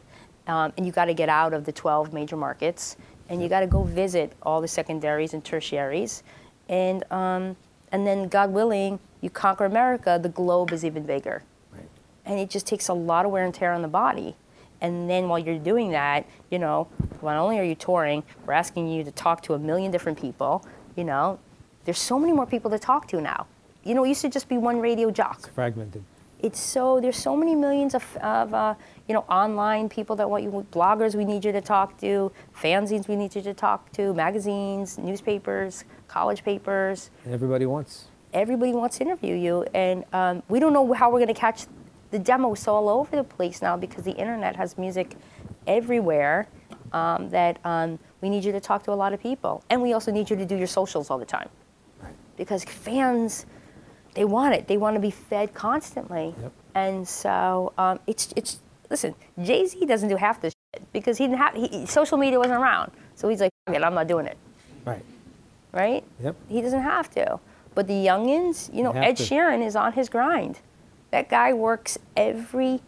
[0.45, 2.97] Um, and you got to get out of the 12 major markets
[3.29, 6.23] and you got to go visit all the secondaries and tertiaries.
[6.67, 7.55] And, um,
[7.93, 11.43] and then, God willing, you conquer America, the globe is even bigger.
[11.71, 11.87] Right.
[12.25, 14.35] And it just takes a lot of wear and tear on the body.
[14.81, 16.87] And then while you're doing that, you know,
[17.21, 20.65] not only are you touring, we're asking you to talk to a million different people.
[20.95, 21.39] You know,
[21.85, 23.47] there's so many more people to talk to now.
[23.83, 25.37] You know, it used to just be one radio jock.
[25.39, 26.03] It's fragmented.
[26.39, 28.75] It's so there's so many millions of, of uh,
[29.07, 33.07] you know online people that want you bloggers we need you to talk to fanzines
[33.07, 38.09] we need you to talk to magazines newspapers college papers And everybody wants.
[38.33, 41.65] everybody wants to interview you and um, we don't know how we're going to catch
[42.11, 45.15] the demo is so all over the place now because the internet has music
[45.65, 46.47] everywhere
[46.93, 49.93] um, that um, we need you to talk to a lot of people and we
[49.93, 51.49] also need you to do your socials all the time
[52.01, 52.13] Right.
[52.37, 53.45] because fans
[54.13, 56.51] they want it they want to be fed constantly Yep.
[56.75, 61.39] and so um, it's it's listen jay-z doesn't do half this shit because he didn't
[61.39, 64.37] have he, social media wasn't around so he's like it, i'm not doing it
[64.85, 65.03] Right.
[65.73, 66.35] right Yep.
[66.47, 67.39] he doesn't have to.
[67.75, 69.23] But the youngins, you know, Have Ed to.
[69.23, 70.57] Sheeran is on his grind.
[71.17, 72.79] That guy works every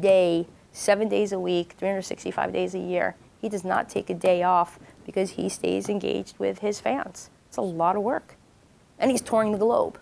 [0.00, 3.16] day, seven days a week, 365 days a year.
[3.40, 7.30] He does not take a day off because he stays engaged with his fans.
[7.48, 8.36] It's a lot of work.
[8.98, 9.98] And he's touring the globe.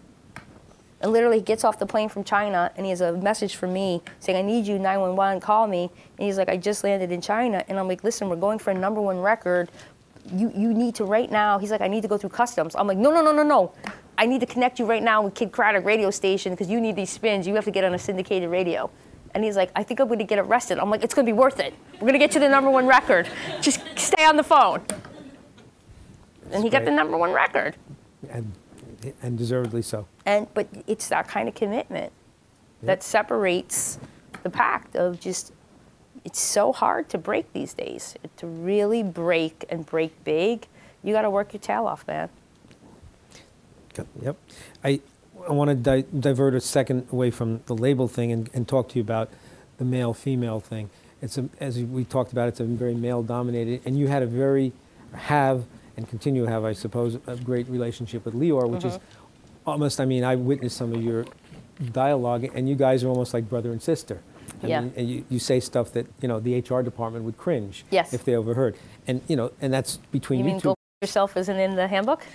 [1.01, 3.69] And literally, he gets off the plane from China and he has a message for
[3.69, 5.89] me saying, I need you, 911, call me.
[6.19, 7.65] And he's like, I just landed in China.
[7.69, 9.71] And I'm like, listen, we're going for a number one record.
[10.35, 11.61] You, you need to right now.
[11.61, 12.75] He's like, I need to go through customs.
[12.75, 13.73] I'm like, no, no, no, no, no.
[14.19, 16.97] I need to connect you right now with Kidd Kraddick radio station because you need
[16.97, 17.47] these spins.
[17.47, 18.91] You have to get on a syndicated radio.
[19.35, 20.79] And he's like, I think I'm going to get arrested.
[20.79, 21.75] I'm like, it's going to be worth it.
[21.95, 23.29] We're going to get you the number one record.
[23.61, 24.83] Just stay on the phone.
[26.51, 27.77] And he got the number one record.
[28.31, 28.53] And,
[29.21, 30.07] and deservedly so.
[30.25, 32.13] And but it's that kind of commitment
[32.83, 33.99] that separates
[34.43, 35.53] the pact of just
[36.25, 38.17] it's so hard to break these days.
[38.39, 40.67] To really break and break big,
[41.03, 42.31] you got to work your tail off, man.
[44.23, 44.37] Yep.
[44.85, 45.01] I,
[45.49, 48.89] I want to di- divert a second away from the label thing and, and talk
[48.91, 49.31] to you about
[49.79, 50.91] the male female thing.
[51.23, 54.27] It's a, as we talked about, it's a very male dominated, and you had a
[54.27, 54.73] very,
[55.13, 55.65] have,
[55.97, 59.71] and continue to have, I suppose, a great relationship with Lyor, which is mm-hmm.
[59.71, 61.25] almost, I mean, I witnessed some of your
[61.93, 64.21] dialogue, and you guys are almost like brother and sister.
[64.63, 64.81] I Yeah.
[64.81, 68.13] mean, and you, you say stuff that, you know, the HR department would cringe Yes.
[68.13, 68.77] if they overheard.
[69.07, 70.69] And, you know, and that's between You you, mean two.
[70.69, 72.25] go yourself isn't in the handbook?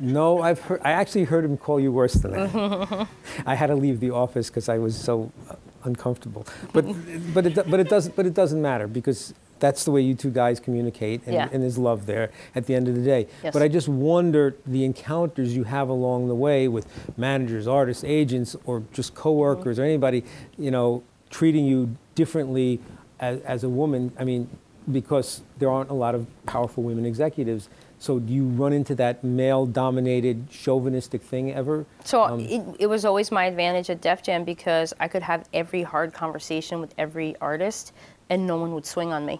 [0.00, 0.80] No, I've heard.
[0.82, 3.06] I actually heard him call you worse than that.
[3.46, 6.46] I had to leave the office because I was so uh, uncomfortable.
[6.72, 6.86] But
[7.34, 10.30] but it but it does but it doesn't matter because that's the way you two
[10.30, 11.48] guys communicate, and, Yeah.
[11.52, 13.26] and there's love there at the end of the day.
[13.44, 13.52] Yes.
[13.52, 16.86] But I just wonder the encounters you have along the way with
[17.18, 20.24] managers, artists, agents, or just coworkers or anybody,
[20.56, 22.80] you know, treating you differently
[23.20, 24.12] as, as a woman.
[24.18, 24.48] I mean,
[24.90, 27.68] because there aren't a lot of powerful women executives.
[28.00, 31.84] So do you run into that male-dominated chauvinistic thing ever?
[32.02, 35.46] So Um, it, it was always my advantage at Def Jam because I could have
[35.52, 37.92] every hard conversation with every artist
[38.30, 39.38] and no one would swing on me.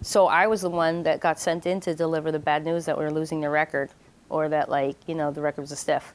[0.00, 2.96] So I was the one that got sent in to deliver the bad news that
[2.96, 3.90] we were losing the record
[4.28, 6.14] or that like, you know, the record was a stiff.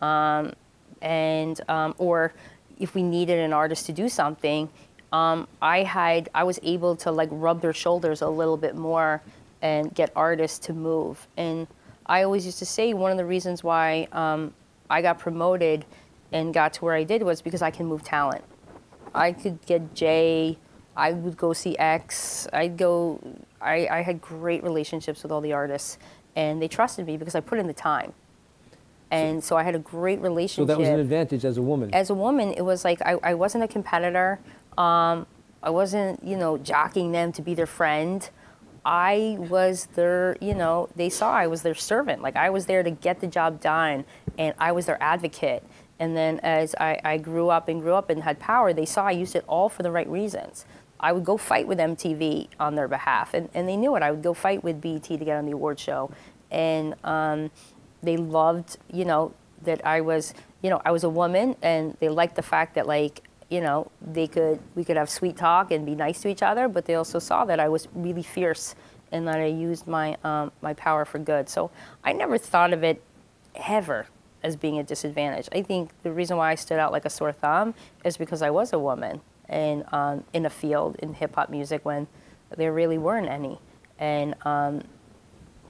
[0.00, 0.54] Um,
[1.02, 2.32] and um, or
[2.78, 4.70] if we needed an artist to do something,
[5.12, 9.20] um, I had I was able to like rub their shoulders a little bit more
[9.62, 11.26] and get artists to move.
[11.36, 11.66] And
[12.06, 14.54] I always used to say one of the reasons why um,
[14.88, 15.84] I got promoted
[16.32, 18.44] and got to where I did was because I can move talent.
[19.14, 20.58] I could get Jay.
[20.96, 22.46] I would go see X.
[22.52, 23.20] I'd go.
[23.60, 25.98] I, I had great relationships with all the artists,
[26.36, 28.12] and they trusted me because I put in the time.
[29.10, 30.62] And so I had a great relationship.
[30.62, 31.92] So that was an advantage as a woman.
[31.92, 34.38] as a woman, it was like I, I wasn't a competitor.
[34.78, 35.26] Um,
[35.62, 38.28] I wasn't, you know, jockeying them to be their friend.
[38.84, 42.22] I was their, you know, they saw I was their servant.
[42.22, 44.04] Like I was there to get the job done,
[44.38, 45.62] and I was their advocate.
[45.98, 49.06] And then as I, I grew up and grew up and had power, they saw
[49.06, 50.64] I used it all for the right reasons.
[50.98, 54.02] I would go fight with MTV on their behalf, and, and they knew it.
[54.02, 56.10] I would go fight with BET to get on the award show,
[56.50, 57.50] and um,
[58.02, 62.08] they loved, you know, that I was, you know, I was a woman, and they
[62.08, 65.84] liked the fact that like, you know, they could we could have sweet talk and
[65.84, 68.74] be nice to each other, but they also saw that I was really fierce
[69.12, 71.48] and that I used my um, my power for good.
[71.48, 71.70] So
[72.04, 73.02] I never thought of it
[73.56, 74.06] ever
[74.42, 75.48] as being a disadvantage.
[75.52, 77.74] I think the reason why I stood out like a sore thumb
[78.04, 81.84] is because I was a woman and um, in a field in hip hop music
[81.84, 82.06] when
[82.56, 83.58] there really weren't any.
[83.98, 84.82] And um,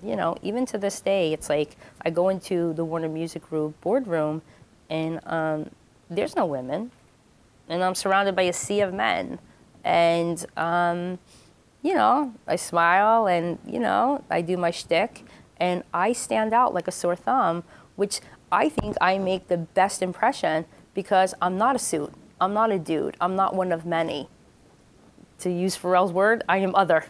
[0.03, 3.79] you know, even to this day, it's like I go into the Warner Music Group
[3.81, 4.43] boardroom,
[4.89, 5.71] and um,
[6.09, 6.91] there's no women,
[7.71, 9.39] and I'm surrounded by a sea of men,
[9.83, 11.19] and um,
[11.83, 15.25] you know, I smile and you know, I do my shtick,
[15.57, 17.65] and I stand out like a sore thumb,
[17.97, 18.21] which
[18.53, 22.79] I think I make the best impression because I'm not a suit, I'm not a
[22.79, 24.29] dude, I'm not one of many.
[25.39, 27.07] To use Pharrell's word, I am other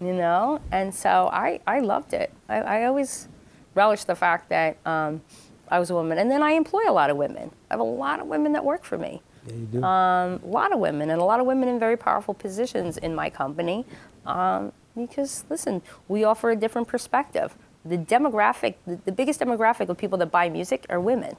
[0.00, 0.60] you know?
[0.70, 2.32] And so I, I loved it.
[2.48, 3.28] I, I always
[3.74, 5.22] relished the fact that um,
[5.70, 6.18] I was a woman.
[6.18, 7.50] And then I employ a lot of women.
[7.70, 9.22] I have a lot of women that work for me.
[9.46, 9.82] Yeah, you do.
[9.82, 13.14] Um, a lot of women, and a lot of women in very powerful positions in
[13.14, 13.84] my company.
[14.26, 17.54] Um, because, listen, we offer a different perspective.
[17.84, 21.36] The demographic, the, the biggest demographic of people that buy music are women.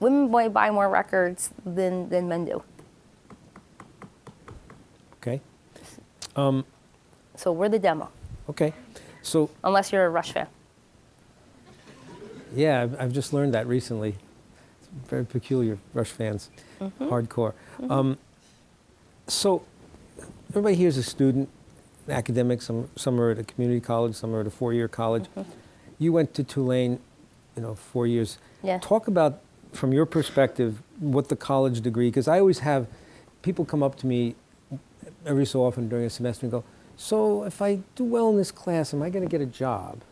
[0.00, 2.62] Women buy buy more records than, than men do.
[5.22, 5.40] okay.
[6.34, 6.64] Um,
[7.36, 8.10] So we're the demo,
[8.50, 8.74] Okay.
[9.22, 10.46] So unless you're a Rush fan.
[12.56, 14.16] Yeah, I've, I've just learned that recently.
[14.80, 16.50] It's very peculiar, Rush fans,
[16.80, 17.04] mm-hmm.
[17.04, 17.52] hardcore.
[17.80, 17.90] Mm-hmm.
[17.90, 18.18] Um,
[19.26, 19.64] so
[20.50, 21.48] everybody here is a student,
[22.08, 22.62] academic.
[22.62, 25.24] Some some are at a community college, some are at a four-year college.
[25.36, 25.50] Mm-hmm.
[25.98, 27.00] You went to Tulane,
[27.56, 28.38] you know, four years.
[28.62, 28.78] Yeah.
[28.78, 29.40] Talk about
[29.72, 32.08] from your perspective what the college degree.
[32.08, 32.86] Because I always have
[33.42, 34.34] people come up to me
[35.24, 36.64] every so often during a semester and go,
[36.96, 40.02] "So if I do well in this class, am I going to get a job?"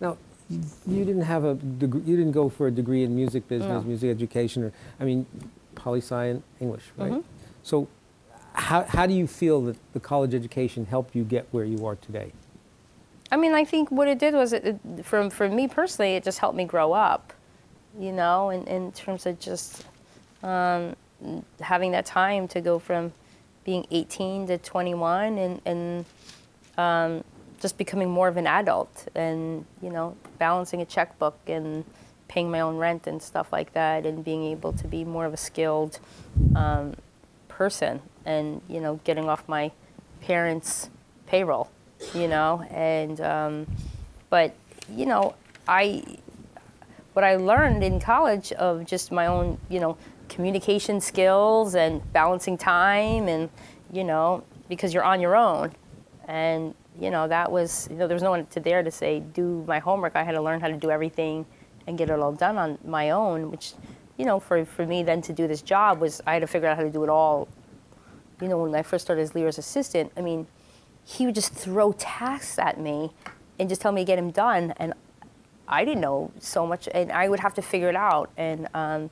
[0.00, 0.16] Now,
[0.50, 3.88] you didn't have a degree, you didn't go for a degree in music business, No.
[3.88, 5.26] music education, or I mean,
[5.74, 7.12] poli sci and English, right?
[7.12, 7.24] Mhm.
[7.62, 7.86] So,
[8.54, 11.94] how how do you feel that the college education helped you get where you are
[11.96, 12.32] today?
[13.32, 16.24] I mean, I think what it did was, it, it, for, for me personally, it
[16.24, 17.32] just helped me grow up,
[17.96, 19.84] you know, in, in terms of just
[20.42, 20.96] um,
[21.60, 23.12] having that time to go from
[23.62, 26.04] being 18 to 21 and, and
[26.76, 27.22] um,
[27.60, 31.84] just becoming more of an adult and, you know, balancing a checkbook and
[32.26, 35.34] paying my own rent and stuff like that and being able to be more of
[35.34, 36.00] a skilled
[36.56, 36.94] um,
[37.48, 39.70] person and, you know, getting off my
[40.22, 40.88] parents'
[41.26, 41.70] payroll,
[42.14, 43.66] you know, and, um,
[44.30, 44.54] but,
[44.94, 45.34] you know,
[45.68, 46.02] I,
[47.12, 49.98] what I learned in college of just my own, you know,
[50.28, 53.50] communication skills and balancing time and,
[53.92, 55.72] you know, because you're on your own.
[56.26, 59.20] And, you know, that was, you know, there was no one to there to say,
[59.20, 60.14] do my homework.
[60.16, 61.46] I had to learn how to do everything
[61.86, 63.72] and get it all done on my own, which,
[64.18, 66.68] you know, for, for me then to do this job was I had to figure
[66.68, 67.48] out how to do it all.
[68.40, 70.46] You know, when I first started as Lyor's assistant, I mean,
[71.04, 73.12] he would just throw tasks at me
[73.58, 74.74] and just tell me to get him done.
[74.76, 74.92] And
[75.66, 78.30] I didn't know so much, and I would have to figure it out.
[78.36, 79.10] And um,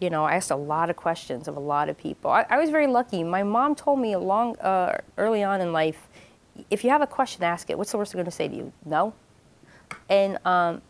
[0.00, 2.30] you know, I asked a lot of questions of a lot of people.
[2.30, 3.24] I, I was very lucky.
[3.24, 6.05] My mom told me along uh, early on in life,
[6.70, 7.78] if you have a question, ask it.
[7.78, 8.72] What's the worst they're going to say to you?
[8.84, 9.14] No.
[10.08, 10.82] And um,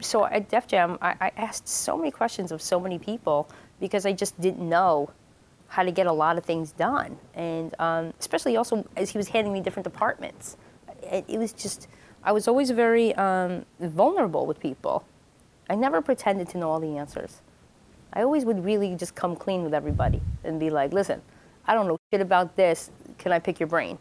[0.00, 3.48] so at Def Jam, I, I asked so many questions of so many people
[3.80, 5.10] because I just didn't know
[5.68, 7.18] how to get a lot of things done.
[7.34, 10.56] And um, especially also as he was handing me different departments,
[11.02, 11.88] it, it was just,
[12.22, 15.04] I was always very um, vulnerable with people.
[15.68, 17.42] I never pretended to know all the answers.
[18.12, 21.20] I always would really just come clean with everybody and be like, listen,
[21.66, 22.90] I don't know shit about this.
[23.18, 23.98] Can I pick your brain?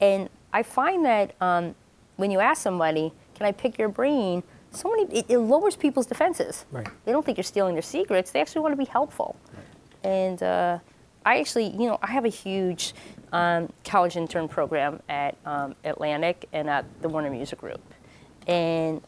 [0.00, 1.74] And I find that um,
[2.16, 4.42] when you ask somebody, can I pick your brain?
[4.70, 6.64] So many, it, it lowers people's defenses.
[6.70, 6.88] Right.
[7.04, 8.30] They don't think you're stealing their secrets.
[8.30, 9.36] They actually want to be helpful.
[10.02, 10.78] And uh,
[11.24, 12.94] I actually, you know, I have a huge
[13.32, 17.80] um, college intern program at um, Atlantic and at the Warner Music Group.
[18.46, 19.00] And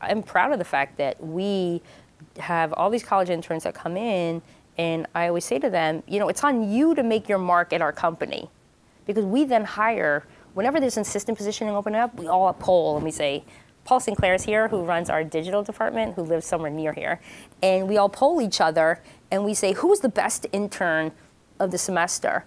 [0.00, 1.82] I'm proud of the fact that we
[2.38, 4.42] have all these college interns that come in,
[4.78, 7.72] and I always say to them, you know, it's on you to make your mark
[7.72, 8.50] at our company.
[9.12, 13.04] Because we then hire, whenever there's an assistant positioning opening up, we all poll and
[13.04, 13.44] we say,
[13.84, 17.20] Paul Sinclair is here, who runs our digital department, who lives somewhere near here.
[17.62, 21.10] And we all poll each other and we say, who's the best intern
[21.58, 22.44] of the semester?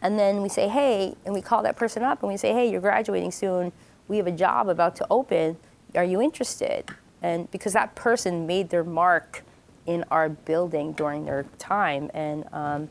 [0.00, 2.70] And then we say, hey, and we call that person up and we say, hey,
[2.70, 3.72] you're graduating soon.
[4.08, 5.58] We have a job about to open.
[5.94, 6.84] Are you interested?
[7.22, 9.42] And because that person made their mark
[9.86, 12.10] in our building during their time.
[12.14, 12.88] And, um,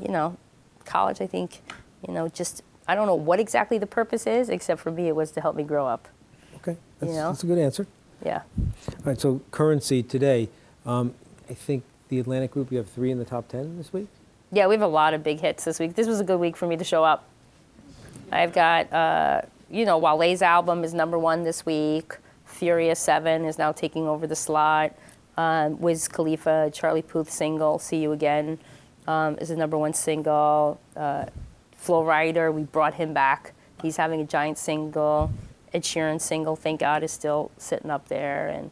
[0.00, 0.36] you know,
[0.84, 1.62] college, I think,
[2.06, 5.16] you know, just, I don't know what exactly the purpose is, except for me, it
[5.16, 6.08] was to help me grow up.
[6.56, 7.28] Okay, that's, know?
[7.28, 7.86] that's a good answer.
[8.24, 8.42] Yeah.
[8.58, 10.48] All right, so currency today,
[10.86, 11.14] um,
[11.48, 14.06] I think the Atlantic Group, you have three in the top 10 this week?
[14.52, 15.94] Yeah, we have a lot of big hits this week.
[15.94, 17.24] This was a good week for me to show up.
[18.30, 22.16] I've got, uh, you know, Wale's album is number one this week.
[22.44, 24.94] Furious 7 is now taking over the slot.
[25.36, 28.58] Um, Wiz Khalifa, Charlie Puth single, See You Again,
[29.06, 30.78] um, is the number one single.
[30.94, 31.24] Uh,
[31.82, 33.54] Flo Rida, we brought him back.
[33.82, 35.32] He's having a giant single.
[35.72, 38.46] Ed Sheeran single, thank God, is still sitting up there.
[38.46, 38.70] And,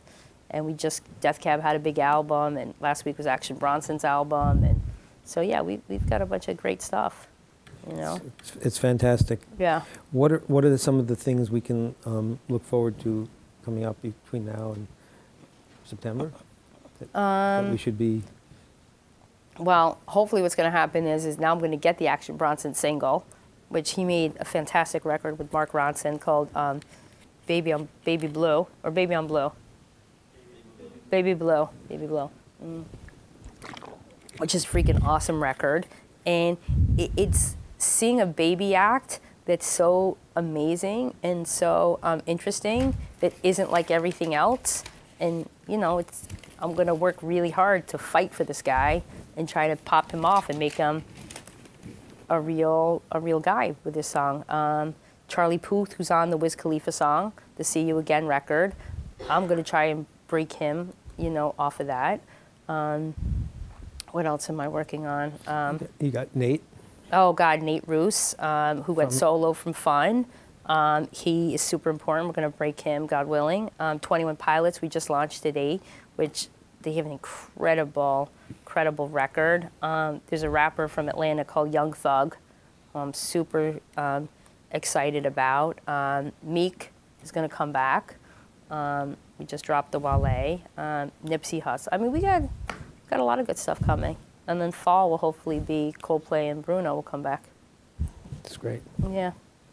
[0.48, 4.04] and we just, Death Cab had a big album, and last week was Action Bronson's
[4.04, 4.62] album.
[4.62, 4.80] And
[5.24, 7.26] so, yeah, we, we've got a bunch of great stuff,
[7.88, 8.20] you know?
[8.38, 9.40] It's, it's fantastic.
[9.58, 9.82] Yeah.
[10.12, 13.28] What are, what are some of the things we can um, look forward to
[13.64, 14.86] coming up between now and
[15.84, 16.30] September?
[17.00, 18.22] That, that Um, we should be,
[19.61, 22.38] Well, hopefully, what's going to happen is, is now I'm going to get the Action
[22.38, 23.26] Bronson single,
[23.68, 26.80] which he made a fantastic record with Mark Ronson called um,
[27.46, 29.52] "Baby on Baby Blue" or "Baby on Blue."
[31.11, 32.30] Baby Blue, Baby Blue,
[32.64, 32.84] mm.
[34.38, 35.86] which is freaking awesome record,
[36.24, 36.56] and
[36.96, 43.70] it, it's seeing a baby act that's so amazing and so um, interesting that isn't
[43.70, 44.84] like everything else,
[45.18, 46.26] and you know, it's
[46.61, 49.02] I'm gonna work really hard to fight for this guy
[49.37, 51.05] and try to pop him off and make him
[52.28, 54.45] a real a real guy with this song.
[54.49, 54.95] Um,
[55.28, 58.74] Charlie Puth, who's on the Wiz Khalifa song, the "See You Again" record,
[59.28, 62.20] I'm gonna try and break him, you know, off of that.
[62.68, 63.14] Um,
[64.12, 65.33] what else am I working on?
[65.47, 66.62] Um, you got Nate.
[67.12, 70.26] oh God, Nate Ruess, um, who went solo from Fun.
[70.66, 72.28] Um, he is super important.
[72.28, 73.70] We're going to break him, God willing.
[73.81, 75.81] Um, 21 Pilots, we just launched today,
[76.14, 76.47] which
[76.83, 79.68] they have an incredible, incredible record.
[79.83, 82.37] Um, there's a rapper from Atlanta called Young Thug.
[82.93, 84.28] who I'm super um,
[84.70, 85.78] excited about.
[85.89, 86.91] Um, Meek
[87.22, 88.16] is going to come back.
[88.70, 90.61] Um, we just dropped the Wale.
[90.76, 91.89] Um, Nipsey Hussle.
[91.93, 92.43] I mean, we got
[93.11, 94.16] got a lot of good stuff coming.
[94.47, 97.45] And then fall will hopefully be Coldplay and Bruno will come back.
[98.45, 98.83] It's great.
[99.09, 99.33] Yeah.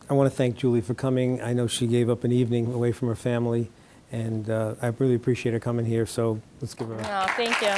[0.09, 1.41] I want to thank Julie for coming.
[1.41, 3.69] I know she gave up an evening away from her family,
[4.11, 6.05] and uh, I really appreciate her coming here.
[6.05, 7.73] So let's give her a Oh, thank you.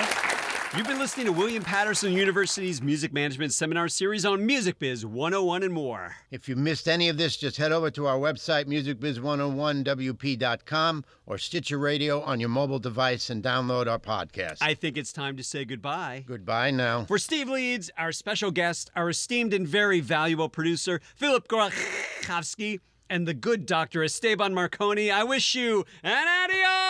[0.77, 5.63] You've been listening to William Paterson University's Music Management Seminar Series on Music Biz 101
[5.63, 6.15] and more.
[6.29, 11.79] If you missed any of this, just head over to our website, musicbiz101wp.com, or Stitcher
[11.79, 14.57] Radio on your mobile device and download our podcast.
[14.61, 16.23] I think it's time to say goodbye.
[16.27, 17.05] Goodbye now.
[17.05, 23.27] For Steve Leeds, our special guest, our esteemed and very valuable producer, Philip Gorachowski, and
[23.27, 26.88] the good doctor, Esteban Marcone, I wish you an adios!